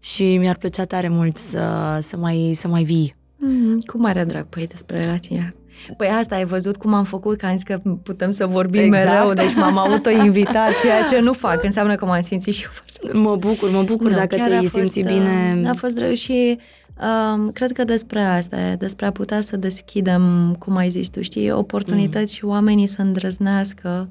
[0.00, 3.14] și mi-ar plăcea tare mult să, să, mai, să mai vii.
[3.36, 5.54] Mm, cu mare drag, păi, despre relația.
[5.96, 9.04] Păi asta ai văzut cum am făcut, că am zis că putem să vorbim Exact.
[9.04, 13.18] mereu, deci m-am auto-invitat, ceea ce nu fac, înseamnă că m-am simțit și eu foarte
[13.18, 15.62] Mă bucur, mă bucur Nu, dacă chiar a te-ai fost, simți uh, bine.
[15.68, 16.58] A fost drăguț și
[17.00, 21.22] um, cred că despre asta e, despre a putea să deschidem, cum ai zis tu,
[21.22, 22.36] știi, oportunități mm.
[22.38, 24.08] și oamenii să îndrăznească,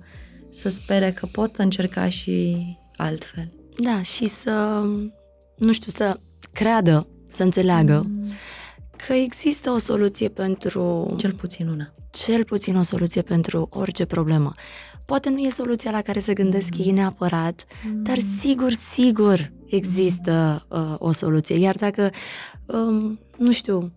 [0.50, 2.58] să spere că pot încerca și
[2.96, 3.52] altfel.
[3.78, 4.84] Da, și să,
[5.58, 6.20] nu știu, să
[6.54, 8.32] creadă, să înțeleagă Mm.
[9.08, 11.94] că există o soluție pentru, Cel puțin una.
[12.12, 14.52] cel puțin o soluție pentru orice problemă.
[15.06, 20.96] Poate nu e soluția la care se gândesc ei neapărat, dar sigur, sigur există uh,
[20.98, 21.60] o soluție.
[21.60, 22.10] Iar dacă,
[22.66, 23.92] um, nu știu,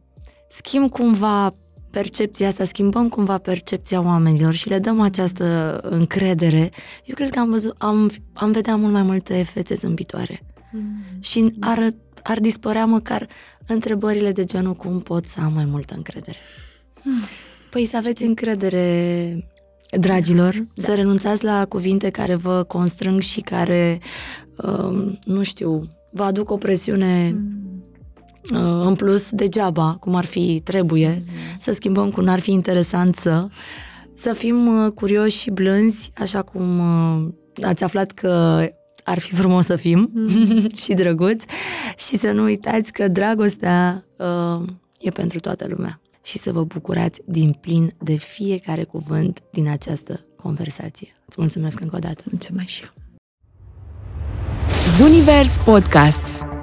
[0.49, 1.55] schimb cumva
[1.91, 6.70] percepția asta, schimbăm cumva percepția oamenilor și le dăm această încredere,
[7.05, 10.43] eu cred că am, văzut, am, am vedea mult mai multe fețe zâmbitoare.
[10.72, 11.05] Mm.
[11.20, 11.89] Și ar,
[12.22, 13.29] ar dispărea măcar
[13.66, 16.39] întrebările de genul cum pot să am mai multă încredere.
[17.70, 19.51] Păi să aveți încredere
[19.91, 20.83] dragilor, da.
[20.83, 23.99] să renunțați la cuvinte care vă constrâng și care,
[24.57, 25.82] uh, nu știu,
[26.12, 27.82] vă aduc o presiune mm.
[28.52, 31.57] uh, în plus degeaba, cum ar fi trebuie, mm.
[31.59, 33.48] să schimbăm cu n-ar fi interesant să,
[34.14, 37.28] să fim uh, curioși și blânzi, așa cum uh,
[37.62, 38.66] ați aflat că
[39.04, 40.68] ar fi frumos să fim mm.
[40.84, 41.46] și drăguți
[41.96, 44.66] și să nu uitați că dragostea uh,
[44.98, 50.24] e pentru toată lumea și să vă bucurați din plin de fiecare cuvânt din această
[50.36, 51.09] conversație.
[51.26, 52.22] Îți mulțumesc încă o dată.
[52.30, 52.95] Mulțumesc și eu.
[54.98, 56.55] Zunivers Podcasts